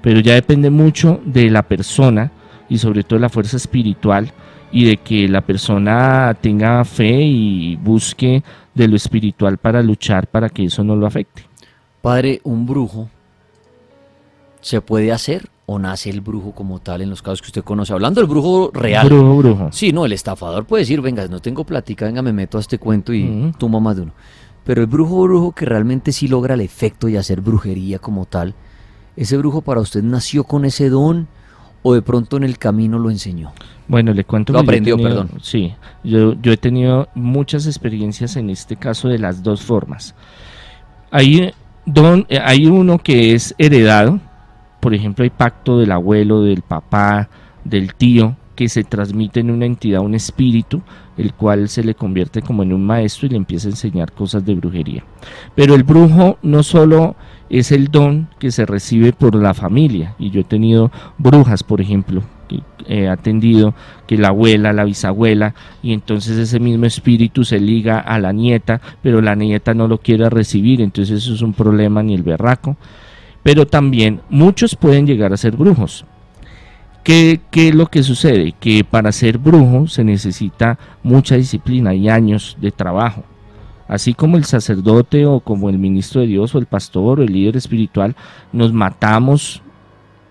[0.00, 2.32] pero ya depende mucho de la persona,
[2.72, 4.32] y sobre todo la fuerza espiritual
[4.72, 8.42] y de que la persona tenga fe y busque
[8.74, 11.42] de lo espiritual para luchar para que eso no lo afecte.
[12.00, 13.10] Padre, un brujo
[14.62, 17.92] se puede hacer o nace el brujo como tal en los casos que usted conoce?
[17.92, 19.06] Hablando del brujo real.
[19.06, 19.68] Brujo, brujo.
[19.70, 22.78] Sí, no, el estafador puede decir, venga, no tengo plática, venga, me meto a este
[22.78, 24.12] cuento y toma más de uno.
[24.64, 28.54] Pero el brujo brujo que realmente sí logra el efecto y hacer brujería como tal,
[29.14, 31.28] ¿ese brujo para usted nació con ese don?
[31.82, 33.52] O de pronto en el camino lo enseñó?
[33.88, 35.30] Bueno, le cuento lo aprendió, perdón.
[35.42, 35.74] Sí,
[36.04, 40.14] yo, yo he tenido muchas experiencias en este caso de las dos formas.
[41.10, 41.52] Hay,
[41.84, 44.20] don, eh, hay uno que es heredado,
[44.80, 47.28] por ejemplo, hay pacto del abuelo, del papá,
[47.64, 50.82] del tío, que se transmite en una entidad, un espíritu,
[51.16, 54.44] el cual se le convierte como en un maestro y le empieza a enseñar cosas
[54.44, 55.04] de brujería.
[55.54, 57.16] Pero el brujo no solo
[57.52, 60.14] es el don que se recibe por la familia.
[60.18, 63.74] Y yo he tenido brujas, por ejemplo, que he atendido,
[64.06, 68.80] que la abuela, la bisabuela, y entonces ese mismo espíritu se liga a la nieta,
[69.02, 72.78] pero la nieta no lo quiere recibir, entonces eso es un problema ni el berraco.
[73.42, 76.06] Pero también muchos pueden llegar a ser brujos.
[77.04, 78.54] ¿Qué, ¿Qué, es lo que sucede?
[78.58, 83.24] Que para ser brujo se necesita mucha disciplina y años de trabajo.
[83.92, 87.30] Así como el sacerdote o como el ministro de Dios o el pastor o el
[87.30, 88.16] líder espiritual,
[88.50, 89.60] nos matamos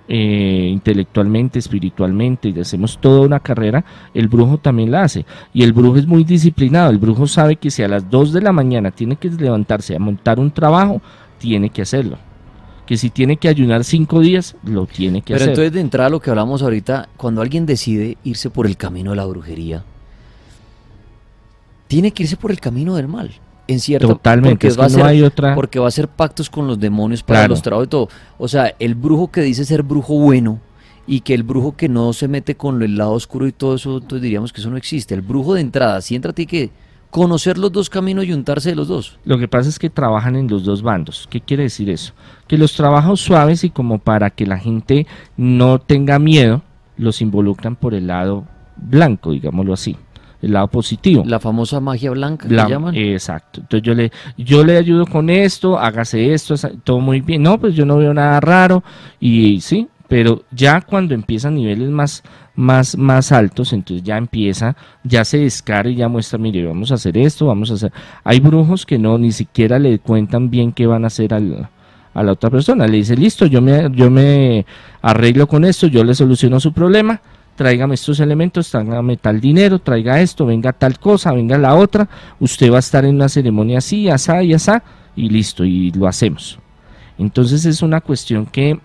[0.08, 3.86] eh, intelectualmente, espiritualmente y hacemos toda una carrera,
[4.16, 5.28] el brujo también la hace.
[5.54, 6.90] Y el brujo es muy disciplinado.
[6.90, 10.00] El brujo sabe que si a las 2 de la mañana tiene que levantarse a
[10.00, 11.00] montar un trabajo,
[11.38, 12.18] tiene que hacerlo.
[12.88, 15.50] Que si tiene que ayunar cinco días, lo tiene que hacer.
[15.50, 19.12] Pero entonces de entrada lo que hablamos ahorita, cuando alguien decide irse por el camino
[19.12, 19.84] de la brujería,
[21.86, 23.30] tiene que irse por el camino del mal
[23.72, 25.56] en cierto Totalmente, porque va a ser, hay otra...
[25.56, 28.10] porque va a hacer pactos con los demonios para los trabajos y todo.
[28.38, 30.60] O sea, el brujo que dice ser brujo bueno
[31.08, 33.98] y que el brujo que no se mete con el lado oscuro y todo eso,
[33.98, 35.14] entonces diríamos que eso no existe.
[35.14, 36.70] El brujo de entrada, si entra, tiene que
[37.10, 39.18] conocer los dos caminos y untarse de los dos.
[39.26, 41.28] Lo que pasa es que trabajan en los dos bandos.
[41.30, 42.14] ¿Qué quiere decir eso?
[42.48, 46.62] Que los trabajos suaves y como para que la gente no tenga miedo,
[46.98, 48.46] los involucran por el lado
[48.78, 49.98] blanco, digámoslo así
[50.42, 51.24] el lado positivo.
[51.26, 52.96] La famosa magia blanca que llaman.
[52.96, 53.62] Exacto.
[53.62, 57.44] Entonces yo le, yo le ayudo con esto, hágase esto, todo muy bien.
[57.44, 58.84] No, pues yo no veo nada raro.
[59.20, 62.22] Y sí, Pero ya cuando empiezan niveles más,
[62.54, 64.76] más, más altos, entonces ya empieza,
[65.06, 67.94] ya se descarga y ya muestra, mire, vamos a hacer esto, vamos a hacer...
[68.26, 71.70] Hay brujos que no, ni siquiera le cuentan bien qué van a hacer al,
[72.14, 72.88] a la otra persona.
[72.88, 74.66] Le dice, listo, yo me, yo me
[75.02, 77.22] arreglo con esto, yo le soluciono su problema,
[77.62, 82.10] tráigame estos elementos, tráigame tal dinero, traiga esto, venga tal cosa, venga la otra,
[82.40, 84.82] usted va a estar en una ceremonia así, asá y asá,
[85.16, 86.58] y listo, y lo hacemos.
[87.20, 88.80] Entonces es una cuestión que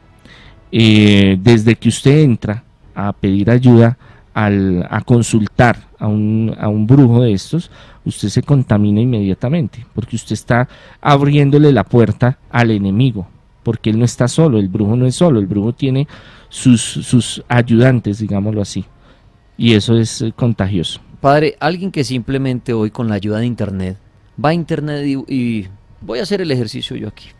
[0.70, 2.64] eh, desde que usted entra
[2.94, 3.96] a pedir ayuda,
[4.34, 7.70] al, a consultar a un, a un brujo de estos,
[8.04, 10.68] usted se contamina inmediatamente, porque usted está
[11.00, 13.26] abriéndole la puerta al enemigo,
[13.66, 16.06] porque él no está solo, el brujo no es solo, el brujo tiene
[16.48, 18.84] sus, sus ayudantes, digámoslo así,
[19.58, 21.00] y eso es eh, contagioso.
[21.20, 23.96] Padre, alguien que simplemente hoy con la ayuda de Internet
[24.42, 25.68] va a Internet y, y
[26.00, 27.30] voy a hacer el ejercicio yo aquí.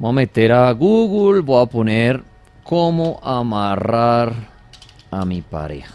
[0.00, 2.24] Voy a meter a Google, voy a poner
[2.64, 4.32] cómo amarrar
[5.12, 5.94] a mi pareja.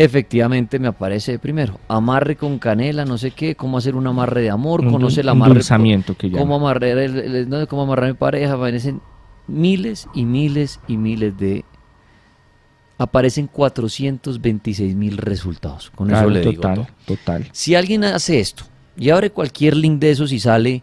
[0.00, 4.50] Efectivamente me aparece primero, amarre con canela, no sé qué, cómo hacer un amarre de
[4.50, 6.54] amor, Un conoce el amarre, endulzamiento que cómo llama.
[6.70, 9.00] amarrar, el- el- no, cómo amarrar a mi pareja, aparecen
[9.48, 11.64] miles y miles y miles de,
[12.96, 16.86] aparecen 426 mil resultados, con Claro, eso le digo total, todo.
[17.06, 17.48] total.
[17.52, 18.64] Si alguien hace esto
[18.96, 20.82] y abre cualquier link de esos y sale,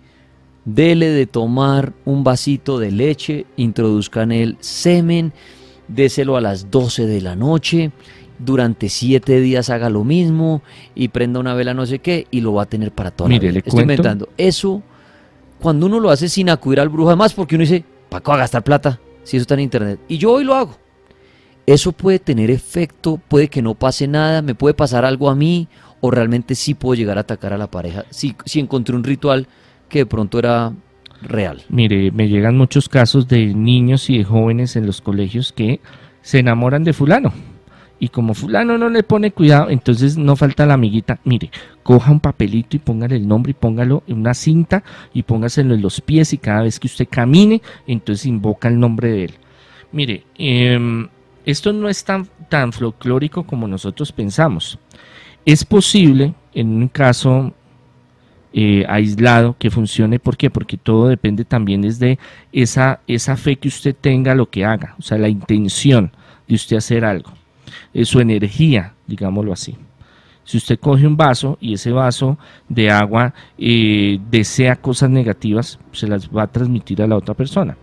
[0.65, 5.31] dele de tomar un vasito de leche, introduzcan el semen,
[5.87, 7.91] déselo a las 12 de la noche,
[8.39, 10.61] durante 7 días haga lo mismo
[10.93, 13.47] y prenda una vela no sé qué y lo va a tener para toda Mire,
[13.47, 13.59] la vida.
[13.59, 13.93] Estoy cuento.
[13.93, 14.29] inventando.
[14.37, 14.81] Eso,
[15.59, 18.35] cuando uno lo hace sin acudir al brujo, además porque uno dice, ¿para qué va
[18.35, 19.99] a gastar plata si eso está en internet?
[20.07, 20.77] Y yo hoy lo hago.
[21.65, 25.67] Eso puede tener efecto, puede que no pase nada, me puede pasar algo a mí
[25.99, 29.47] o realmente sí puedo llegar a atacar a la pareja si, si encontré un ritual
[29.89, 30.73] que de pronto era
[31.21, 31.63] real.
[31.69, 35.79] Mire, me llegan muchos casos de niños y de jóvenes en los colegios que
[36.21, 37.33] se enamoran de fulano.
[37.99, 41.19] Y como fulano no le pone cuidado, entonces no falta la amiguita.
[41.23, 41.49] Mire,
[41.83, 44.83] coja un papelito y póngale el nombre y póngalo en una cinta
[45.13, 49.11] y póngaselo en los pies y cada vez que usted camine, entonces invoca el nombre
[49.11, 49.33] de él.
[49.91, 51.07] Mire, em,
[51.45, 54.77] esto no es tan, tan folclórico como nosotros pensamos.
[55.45, 57.53] Es posible, en un caso
[58.57, 60.17] eh, aislado que funcione.
[60.17, 60.49] ¿Por qué?
[60.49, 62.17] Porque todo depende también desde
[62.53, 66.13] esa, esa fe que usted tenga lo que haga, o sea, la intención
[66.47, 67.33] de usted hacer algo,
[68.03, 69.77] su energía, digámoslo así.
[70.43, 72.37] Si usted coge un vaso y ese vaso
[72.69, 77.75] de agua eh, desea cosas negativas, se las va a transmitir a la otra persona.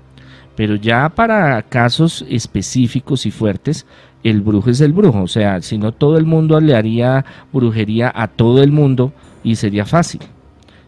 [0.55, 3.85] Pero ya para casos específicos y fuertes,
[4.23, 5.23] el brujo es el brujo.
[5.23, 9.13] O sea, si no todo el mundo le haría brujería a todo el mundo
[9.43, 10.21] y sería fácil.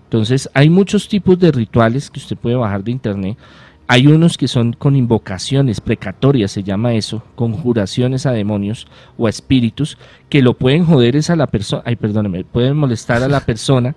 [0.05, 3.37] Entonces, hay muchos tipos de rituales que usted puede bajar de internet.
[3.87, 8.87] Hay unos que son con invocaciones precatorias, se llama eso, conjuraciones a demonios
[9.19, 9.99] o a espíritus,
[10.31, 13.95] que lo pueden joder es a la persona, ay, perdóneme, pueden molestar a la persona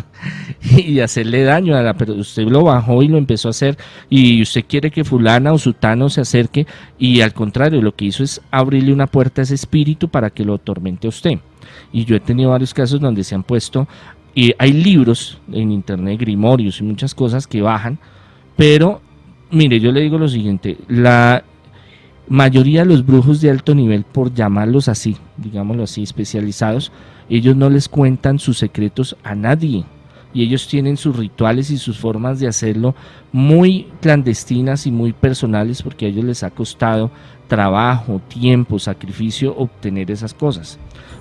[0.76, 2.20] y hacerle daño a la persona.
[2.20, 3.78] Usted lo bajó y lo empezó a hacer
[4.10, 6.66] y usted quiere que fulana o sutano se acerque
[6.98, 10.44] y al contrario, lo que hizo es abrirle una puerta a ese espíritu para que
[10.44, 11.38] lo atormente a usted.
[11.92, 13.86] Y yo he tenido varios casos donde se han puesto
[14.34, 18.00] y hay libros en internet, grimorios y muchas cosas que bajan,
[18.58, 19.00] pero
[19.52, 21.44] mire, yo le digo lo siguiente, la
[22.26, 26.90] mayoría de los brujos de alto nivel, por llamarlos así, digámoslo así, especializados,
[27.30, 29.84] ellos no les cuentan sus secretos a nadie.
[30.34, 32.96] Y ellos tienen sus rituales y sus formas de hacerlo
[33.30, 37.12] muy clandestinas y muy personales porque a ellos les ha costado
[37.46, 40.80] trabajo, tiempo, sacrificio obtener esas cosas.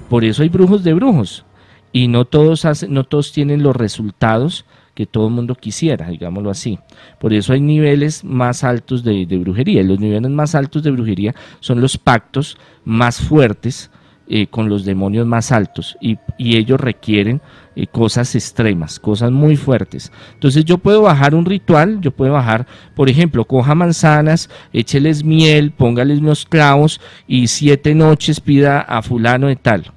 [0.10, 1.46] Por eso hay brujos de brujos
[1.94, 4.66] y no todos hacen, no todos tienen los resultados
[4.98, 6.80] que todo el mundo quisiera, digámoslo así.
[7.20, 9.82] Por eso hay niveles más altos de, brujería.
[9.82, 13.92] Y los niveles más altos de brujería son los pactos más fuertes
[14.28, 17.42] eh, con los demonios más altos y, y ellos requieren
[17.76, 20.12] eh, cosas extremas, cosas muy fuertes.
[20.34, 25.70] Entonces yo puedo bajar un ritual, yo puedo bajar, por ejemplo, coja manzanas, écheles miel,
[25.74, 29.92] póngales unos clavos y siete noches pida a fulano de tal.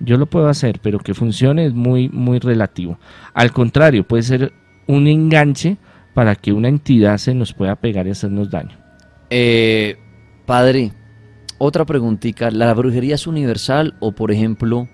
[0.00, 2.98] Yo lo puedo hacer, pero que funcione es muy, muy relativo.
[3.34, 4.52] Al contrario, puede ser
[4.86, 5.76] un enganche
[6.14, 8.76] para que una entidad se nos pueda pegar y hacernos daño.
[9.28, 9.96] Eh,
[10.46, 10.92] padre,
[11.58, 12.50] otra preguntita.
[12.50, 14.88] ¿La brujería es universal o, por ejemplo,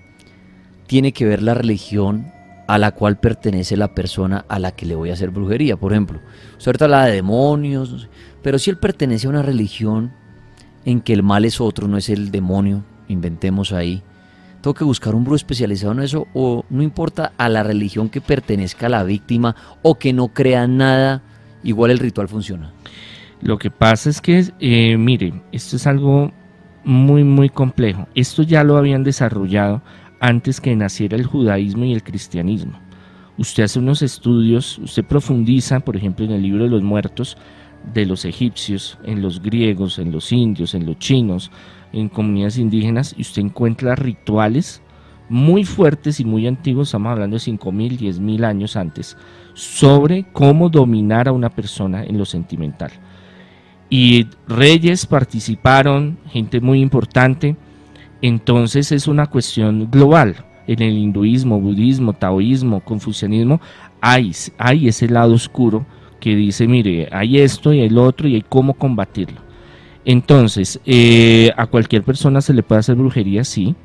[0.86, 2.32] tiene que ver la religión
[2.68, 5.76] a la cual pertenece la persona a la que le voy a hacer brujería?
[5.76, 6.20] Por ejemplo,
[6.59, 8.09] usted ahorita habla de demonios, no sé,
[8.42, 10.12] pero si él pertenece a una religión
[10.84, 14.02] en que el mal es otro, no es el demonio, inventemos ahí.
[14.61, 18.20] Tengo que buscar un brujo especializado en eso o no importa a la religión que
[18.20, 21.22] pertenezca la víctima o que no crea nada
[21.62, 22.72] igual el ritual funciona.
[23.42, 26.32] Lo que pasa es que, eh, mire, esto es algo
[26.84, 28.09] muy, muy complejo.
[28.14, 29.82] Esto ya lo habían desarrollado
[30.20, 32.78] antes que naciera el judaísmo y el cristianismo.
[33.38, 37.36] Usted hace unos estudios, usted profundiza, por ejemplo, en el libro de los muertos
[37.92, 41.50] de los egipcios, en los griegos, en los indios, en los chinos,
[41.93, 44.82] en comunidades indígenas, y usted encuentra rituales
[45.28, 49.16] muy fuertes y muy antiguos, estamos hablando de 5.000, 10.000 años antes,
[49.55, 52.93] sobre cómo dominar a una persona en lo sentimental.
[53.89, 57.57] Y reyes participaron, gente muy importante,
[58.22, 60.37] entonces es una cuestión global.
[60.66, 63.61] En el hinduismo, budismo, taoísmo, confucianismo,
[64.01, 65.87] hay, hay ese lado oscuro
[66.18, 69.45] que dice, mire, hay esto y el otro y hay cómo combatirlo.
[70.07, 73.76] Entonces, eh, a cualquier persona se le puede hacer brujería, sí,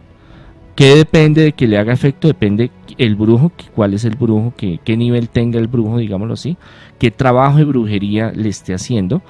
[0.76, 2.28] ¿Qué depende de que le haga efecto?
[2.28, 6.58] Depende el brujo, cuál es el brujo, qué, qué nivel tenga el brujo, digámoslo así,
[6.98, 9.22] qué trabajo de brujería le esté haciendo.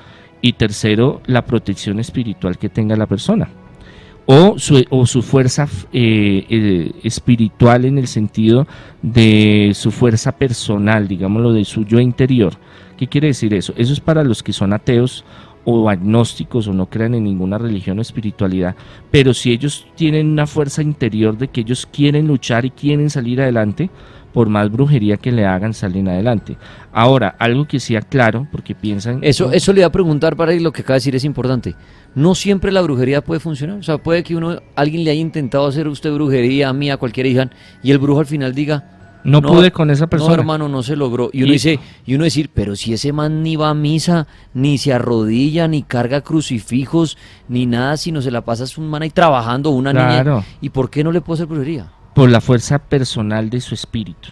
[0.41, 3.49] Y tercero, la protección espiritual que tenga la persona.
[4.25, 8.67] O su, o su fuerza eh, eh, espiritual en el sentido
[9.01, 12.53] de su fuerza personal, digámoslo, de su yo interior.
[12.97, 13.73] ¿Qué quiere decir eso?
[13.77, 15.25] Eso es para los que son ateos
[15.65, 18.75] o agnósticos o no crean en ninguna religión o espiritualidad,
[19.11, 23.41] pero si ellos tienen una fuerza interior de que ellos quieren luchar y quieren salir
[23.41, 23.89] adelante,
[24.33, 26.57] por más brujería que le hagan, salen adelante.
[26.93, 29.19] Ahora, algo que sea claro, porque piensan...
[29.21, 31.75] Eso, eso le iba a preguntar para lo que acaba de decir es importante.
[32.15, 33.77] No siempre la brujería puede funcionar.
[33.77, 36.97] O sea, puede que uno, alguien le haya intentado hacer usted brujería a mí, a
[36.97, 37.49] cualquier hija,
[37.83, 40.35] y el brujo al final diga, no, pude con esa persona.
[40.35, 41.29] No, hermano, no se logró.
[41.33, 44.77] Y uno dice, y uno decir, pero si ese man ni va a misa, ni
[44.77, 47.17] se arrodilla, ni carga crucifijos,
[47.47, 50.43] ni nada, sino se la pasa un man ahí trabajando, una niña.
[50.61, 51.91] ¿Y por qué no le puede hacer brujería?
[52.13, 54.29] Por la fuerza personal de su espíritu.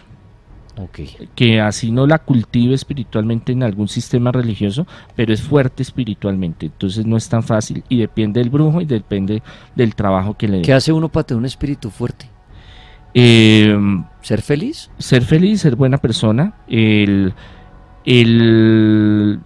[0.76, 1.28] Okay.
[1.34, 6.66] Que así no la cultive espiritualmente en algún sistema religioso, pero es fuerte espiritualmente.
[6.66, 9.42] Entonces no es tan fácil y depende del brujo y depende
[9.74, 10.62] del trabajo que le dé.
[10.62, 12.30] ¿Qué hace uno para tener un espíritu fuerte?
[13.12, 13.76] Eh,
[14.22, 14.90] ¿Ser feliz?
[14.98, 17.32] Ser feliz, ser buena persona, el,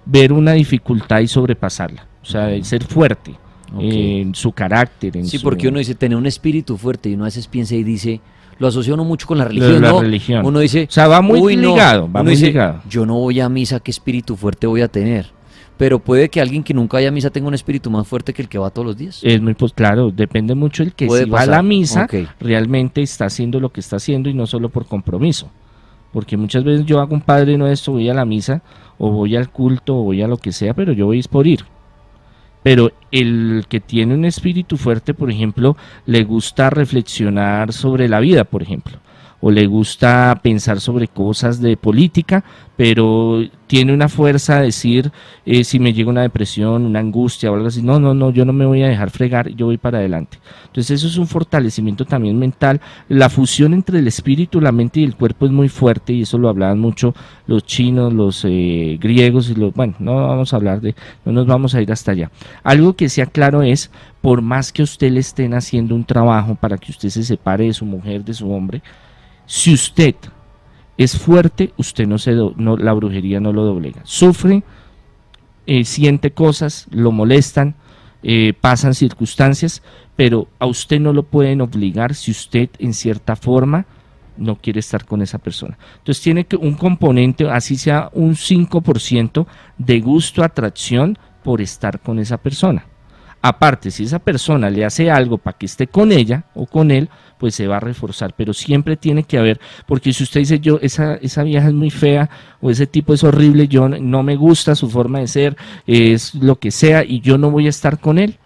[0.04, 3.34] ver una dificultad y sobrepasarla, o sea, ser fuerte
[3.78, 5.16] en su carácter.
[5.16, 7.82] En sí, porque uno dice tener un espíritu fuerte y uno a veces piensa y
[7.82, 8.20] dice,
[8.58, 9.82] lo asocia uno mucho con la religión.
[9.82, 10.44] La religión.
[10.44, 12.82] Uno dice, o sea, va muy ligado, va muy ligado.
[12.88, 15.26] Yo no voy a misa, ¿qué espíritu fuerte voy a tener?
[15.76, 18.42] Pero puede que alguien que nunca vaya a misa tenga un espíritu más fuerte que
[18.42, 19.20] el que va todos los días.
[19.22, 22.06] Es muy pues claro, depende mucho el que si va a la misa
[22.40, 25.50] realmente está haciendo lo que está haciendo y no solo por compromiso.
[26.12, 28.62] Porque muchas veces yo hago un padre nuestro, voy a la misa
[28.98, 31.64] o voy al culto o voy a lo que sea, pero yo voy por ir.
[32.62, 38.44] Pero el que tiene un espíritu fuerte, por ejemplo, le gusta reflexionar sobre la vida,
[38.44, 39.03] por ejemplo
[39.46, 42.42] o le gusta pensar sobre cosas de política,
[42.78, 45.12] pero tiene una fuerza a decir
[45.44, 48.46] eh, si me llega una depresión, una angustia o algo así, no, no, no, yo
[48.46, 50.38] no me voy a dejar fregar, yo voy para adelante.
[50.64, 52.80] Entonces eso es un fortalecimiento también mental.
[53.10, 56.38] La fusión entre el espíritu, la mente y el cuerpo es muy fuerte y eso
[56.38, 57.14] lo hablaban mucho
[57.46, 60.94] los chinos, los eh, griegos y los, bueno, no vamos a hablar de,
[61.26, 62.30] no nos vamos a ir hasta allá.
[62.62, 63.90] Algo que sea claro es,
[64.22, 67.74] por más que usted le estén haciendo un trabajo para que usted se separe de
[67.74, 68.80] su mujer, de su hombre,
[69.46, 70.14] si usted
[70.96, 74.00] es fuerte, usted no se no, la brujería no lo doblega.
[74.04, 74.62] Sufre,
[75.66, 77.74] eh, siente cosas, lo molestan,
[78.22, 79.82] eh, pasan circunstancias,
[80.16, 83.86] pero a usted no lo pueden obligar si usted en cierta forma
[84.36, 85.78] no quiere estar con esa persona.
[85.98, 89.46] Entonces tiene que un componente, así sea un 5%
[89.78, 92.86] de gusto, atracción por estar con esa persona.
[93.46, 97.10] Aparte, si esa persona le hace algo para que esté con ella o con él,
[97.36, 98.32] pues se va a reforzar.
[98.34, 101.90] Pero siempre tiene que haber, porque si usted dice yo, esa, esa vieja es muy
[101.90, 102.30] fea
[102.62, 106.56] o ese tipo es horrible, yo no me gusta su forma de ser, es lo
[106.56, 108.38] que sea y yo no voy a estar con él,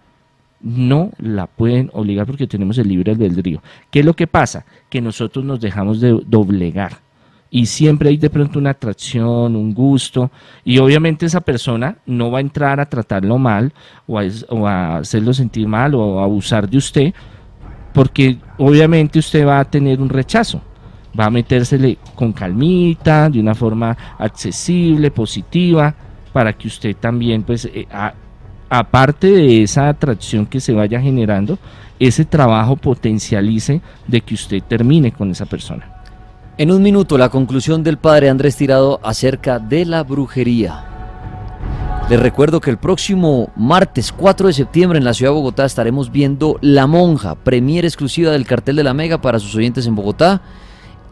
[0.60, 3.62] no la pueden obligar porque tenemos el libre albedrío.
[3.92, 4.66] ¿Qué es lo que pasa?
[4.90, 6.98] Que nosotros nos dejamos de doblegar
[7.50, 10.30] y siempre hay de pronto una atracción, un gusto,
[10.64, 13.72] y obviamente esa persona no va a entrar a tratarlo mal
[14.06, 14.18] o
[14.66, 17.14] a, hacerlo sentir mal o a abusar de usted,
[17.94, 20.60] porque obviamente usted va a tener un rechazo,
[21.18, 25.94] va a metérsele con calmita, de una forma accesible, positiva,
[26.32, 27.86] para que usted también, pues, eh,
[28.68, 31.58] aparte de esa atracción que se vaya generando,
[31.98, 35.97] ese trabajo potencialice de que usted termine con esa persona.
[36.58, 40.84] En un minuto, la conclusión del padre Andrés Tirado acerca de la brujería.
[42.10, 46.10] Les recuerdo que el próximo martes 4 de septiembre en la ciudad de Bogotá estaremos
[46.10, 50.42] viendo La Monja, premier exclusiva del cartel de la Mega para sus oyentes en Bogotá.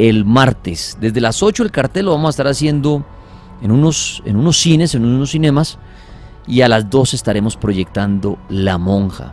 [0.00, 3.04] El martes, desde las 8 el cartel lo vamos a estar haciendo
[3.62, 5.78] en unos, en unos cines, en unos cinemas,
[6.48, 9.32] y a las 2 estaremos proyectando La Monja.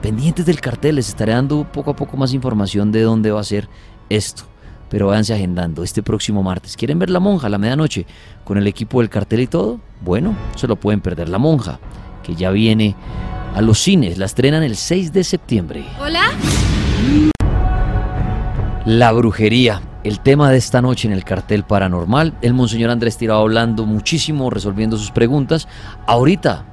[0.00, 3.44] Pendientes del cartel, les estaré dando poco a poco más información de dónde va a
[3.44, 3.68] ser
[4.08, 4.49] esto.
[4.90, 6.76] Pero váyanse agendando este próximo martes.
[6.76, 8.04] ¿Quieren ver La Monja a la medianoche
[8.44, 9.80] con el equipo del cartel y todo?
[10.02, 11.78] Bueno, se lo pueden perder La Monja,
[12.22, 12.96] que ya viene
[13.54, 14.18] a los cines.
[14.18, 15.84] La estrenan el 6 de septiembre.
[16.00, 16.32] ¿Hola?
[18.84, 22.34] La brujería, el tema de esta noche en el cartel paranormal.
[22.42, 25.68] El monseñor Andrés Tirado hablando muchísimo, resolviendo sus preguntas.
[26.06, 26.64] Ahorita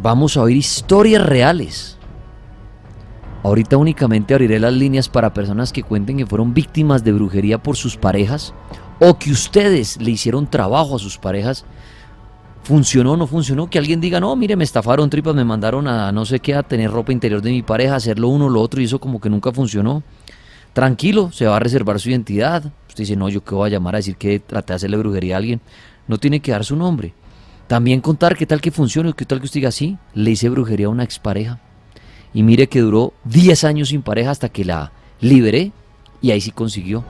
[0.00, 1.97] vamos a oír historias reales.
[3.48, 7.76] Ahorita únicamente abriré las líneas para personas que cuenten que fueron víctimas de brujería por
[7.76, 8.52] sus parejas
[9.00, 11.64] o que ustedes le hicieron trabajo a sus parejas
[12.62, 16.12] funcionó o no funcionó, que alguien diga, no, mire, me estafaron tripas, me mandaron a
[16.12, 18.84] no sé qué, a tener ropa interior de mi pareja, hacerlo uno, lo otro, y
[18.84, 20.02] eso como que nunca funcionó.
[20.74, 22.70] Tranquilo, se va a reservar su identidad.
[22.86, 25.36] Usted dice, no, yo qué voy a llamar a decir que traté de hacerle brujería
[25.36, 25.62] a alguien.
[26.06, 27.14] No tiene que dar su nombre.
[27.66, 30.88] También contar qué tal que funcione, qué tal que usted diga, sí, le hice brujería
[30.88, 31.60] a una expareja.
[32.38, 35.72] Y mire que duró 10 años sin pareja hasta que la liberé
[36.22, 37.02] y ahí sí consiguió.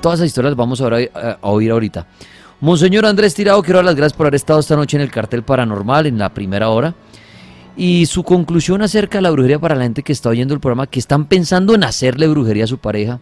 [0.00, 2.06] Todas esas historias las vamos a, a oír ahorita.
[2.58, 5.42] Monseñor Andrés Tirado, quiero dar las gracias por haber estado esta noche en el cartel
[5.42, 6.94] paranormal en la primera hora.
[7.76, 10.86] Y su conclusión acerca de la brujería para la gente que está oyendo el programa,
[10.86, 13.20] que están pensando en hacerle brujería a su pareja,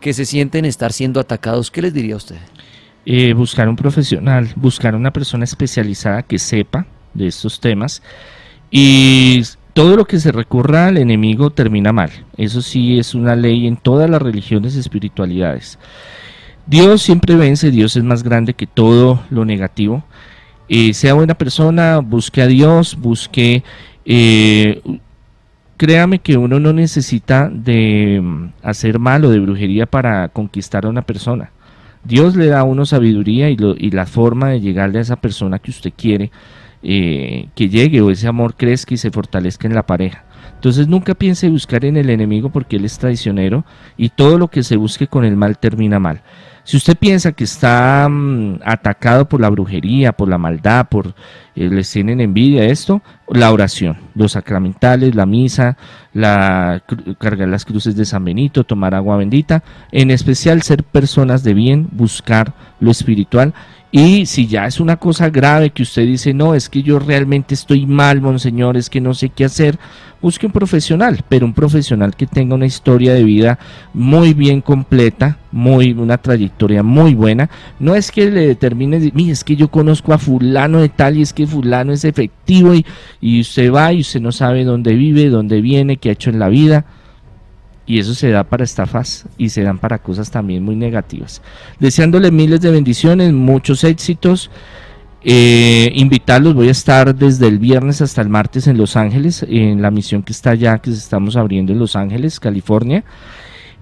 [0.00, 2.38] que se sienten estar siendo atacados, ¿qué les diría a usted?
[3.04, 8.00] Eh, buscar un profesional, buscar una persona especializada que sepa de estos temas
[8.70, 9.42] y
[9.78, 12.10] todo lo que se recurra al enemigo termina mal.
[12.36, 15.78] Eso sí es una ley en todas las religiones y espiritualidades.
[16.66, 20.02] Dios siempre vence, Dios es más grande que todo lo negativo.
[20.68, 23.62] Eh, sea buena persona, busque a Dios, busque...
[24.04, 24.82] Eh,
[25.76, 30.88] créame que uno no necesita de mm, hacer mal o de brujería para conquistar a
[30.88, 31.52] una persona.
[32.02, 33.56] Dios le da a uno sabiduría y,
[33.92, 36.32] la forma de llegarle a esa persona que usted quiere
[36.82, 40.24] que llegue o ese amor crezca y se fortalezca en la pareja.
[40.54, 43.64] Entonces nunca piense buscar en el enemigo porque él es traicionero
[43.96, 46.22] y todo lo que se busque con el mal termina mal.
[46.64, 51.14] Si usted piensa que está mm, atacado por la brujería, por la maldad, por
[51.54, 55.78] eh, les tienen envidia esto, la oración, los sacramentales, la misa,
[56.12, 56.82] la
[57.18, 59.62] cargar las cruces de San Benito, tomar agua bendita,
[59.92, 63.54] en especial ser personas de bien, buscar lo espiritual
[63.90, 67.54] y si ya es una cosa grave que usted dice, no, es que yo realmente
[67.54, 69.78] estoy mal, monseñor, es que no sé qué hacer,
[70.20, 73.58] busque un profesional, pero un profesional que tenga una historia de vida
[73.94, 77.48] muy bien completa, muy una trayectoria muy buena.
[77.78, 81.22] No es que le determine, mire, es que yo conozco a fulano de tal y
[81.22, 82.84] es que fulano es efectivo y,
[83.22, 86.38] y usted va y usted no sabe dónde vive, dónde viene, qué ha hecho en
[86.38, 86.84] la vida
[87.88, 91.40] y eso se da para estafas y se dan para cosas también muy negativas.
[91.80, 94.50] Deseándole miles de bendiciones, muchos éxitos.
[95.24, 99.80] Eh, invitarlos, voy a estar desde el viernes hasta el martes en Los Ángeles, en
[99.80, 103.04] la misión que está allá, que estamos abriendo en Los Ángeles, California,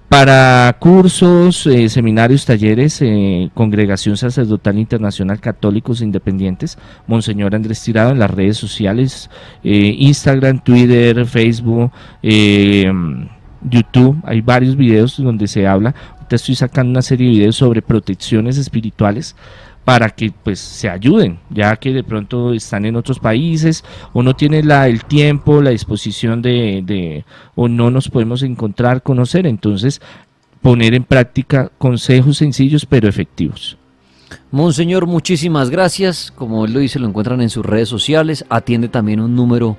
[0.07, 6.77] para cursos, eh, seminarios, talleres, eh, Congregación Sacerdotal Internacional Católicos Independientes,
[7.07, 9.29] Monseñor Andrés Tirado en las redes sociales,
[9.63, 11.91] Instagram, Twitter, Facebook,
[13.69, 15.93] YouTube, hay varios videos donde se habla.
[16.13, 19.35] Ahorita estoy sacando una serie de videos sobre protecciones espirituales
[19.85, 24.35] para que pues se ayuden, ya que de pronto están en otros países o no
[24.35, 27.23] tienen la, el tiempo, la disposición de, de,
[27.55, 30.01] o no nos podemos encontrar, conocer, entonces
[30.61, 33.77] poner en práctica consejos sencillos pero efectivos.
[34.51, 36.31] Monseñor, muchísimas gracias.
[36.35, 38.45] Como él lo dice, lo encuentran en sus redes sociales.
[38.49, 39.77] Atiende también un número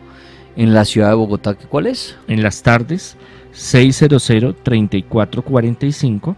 [0.57, 1.55] en la ciudad de Bogotá.
[1.55, 2.17] ¿Cuál es?
[2.29, 3.17] En las tardes,
[3.59, 6.37] 600-3445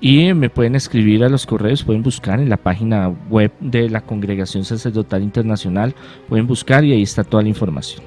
[0.00, 4.00] y me pueden escribir a los correos, pueden buscar en la página web de la
[4.00, 5.94] Congregación Sacerdotal Internacional,
[6.28, 8.02] pueden buscar y ahí está toda la información.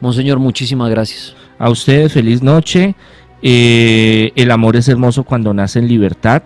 [0.00, 1.34] Monseñor, muchísimas gracias.
[1.58, 2.94] A ustedes, feliz noche.
[3.42, 6.42] Eh, el amor es hermoso cuando nace en libertad.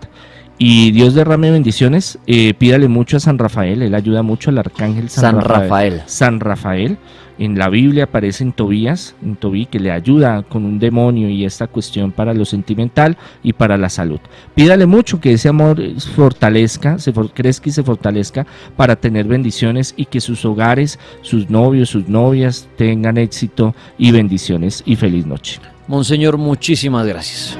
[0.57, 2.19] Y Dios derrame bendiciones.
[2.27, 3.81] Eh, pídale mucho a San Rafael.
[3.81, 6.01] Él ayuda mucho al arcángel San, Rafael.
[6.05, 6.97] San Rafael.
[7.39, 11.45] En la Biblia aparece en Tobías, en Tobí, que le ayuda con un demonio y
[11.45, 14.19] esta cuestión para lo sentimental y para la salud.
[14.55, 15.81] Pídale mucho que ese amor
[16.15, 21.87] fortalezca, se crezca y se fortalezca para tener bendiciones y que sus hogares, sus novios,
[21.87, 25.61] sus novias tengan éxito y bendiciones y feliz noche.
[25.87, 27.57] Monseñor, muchísimas gracias.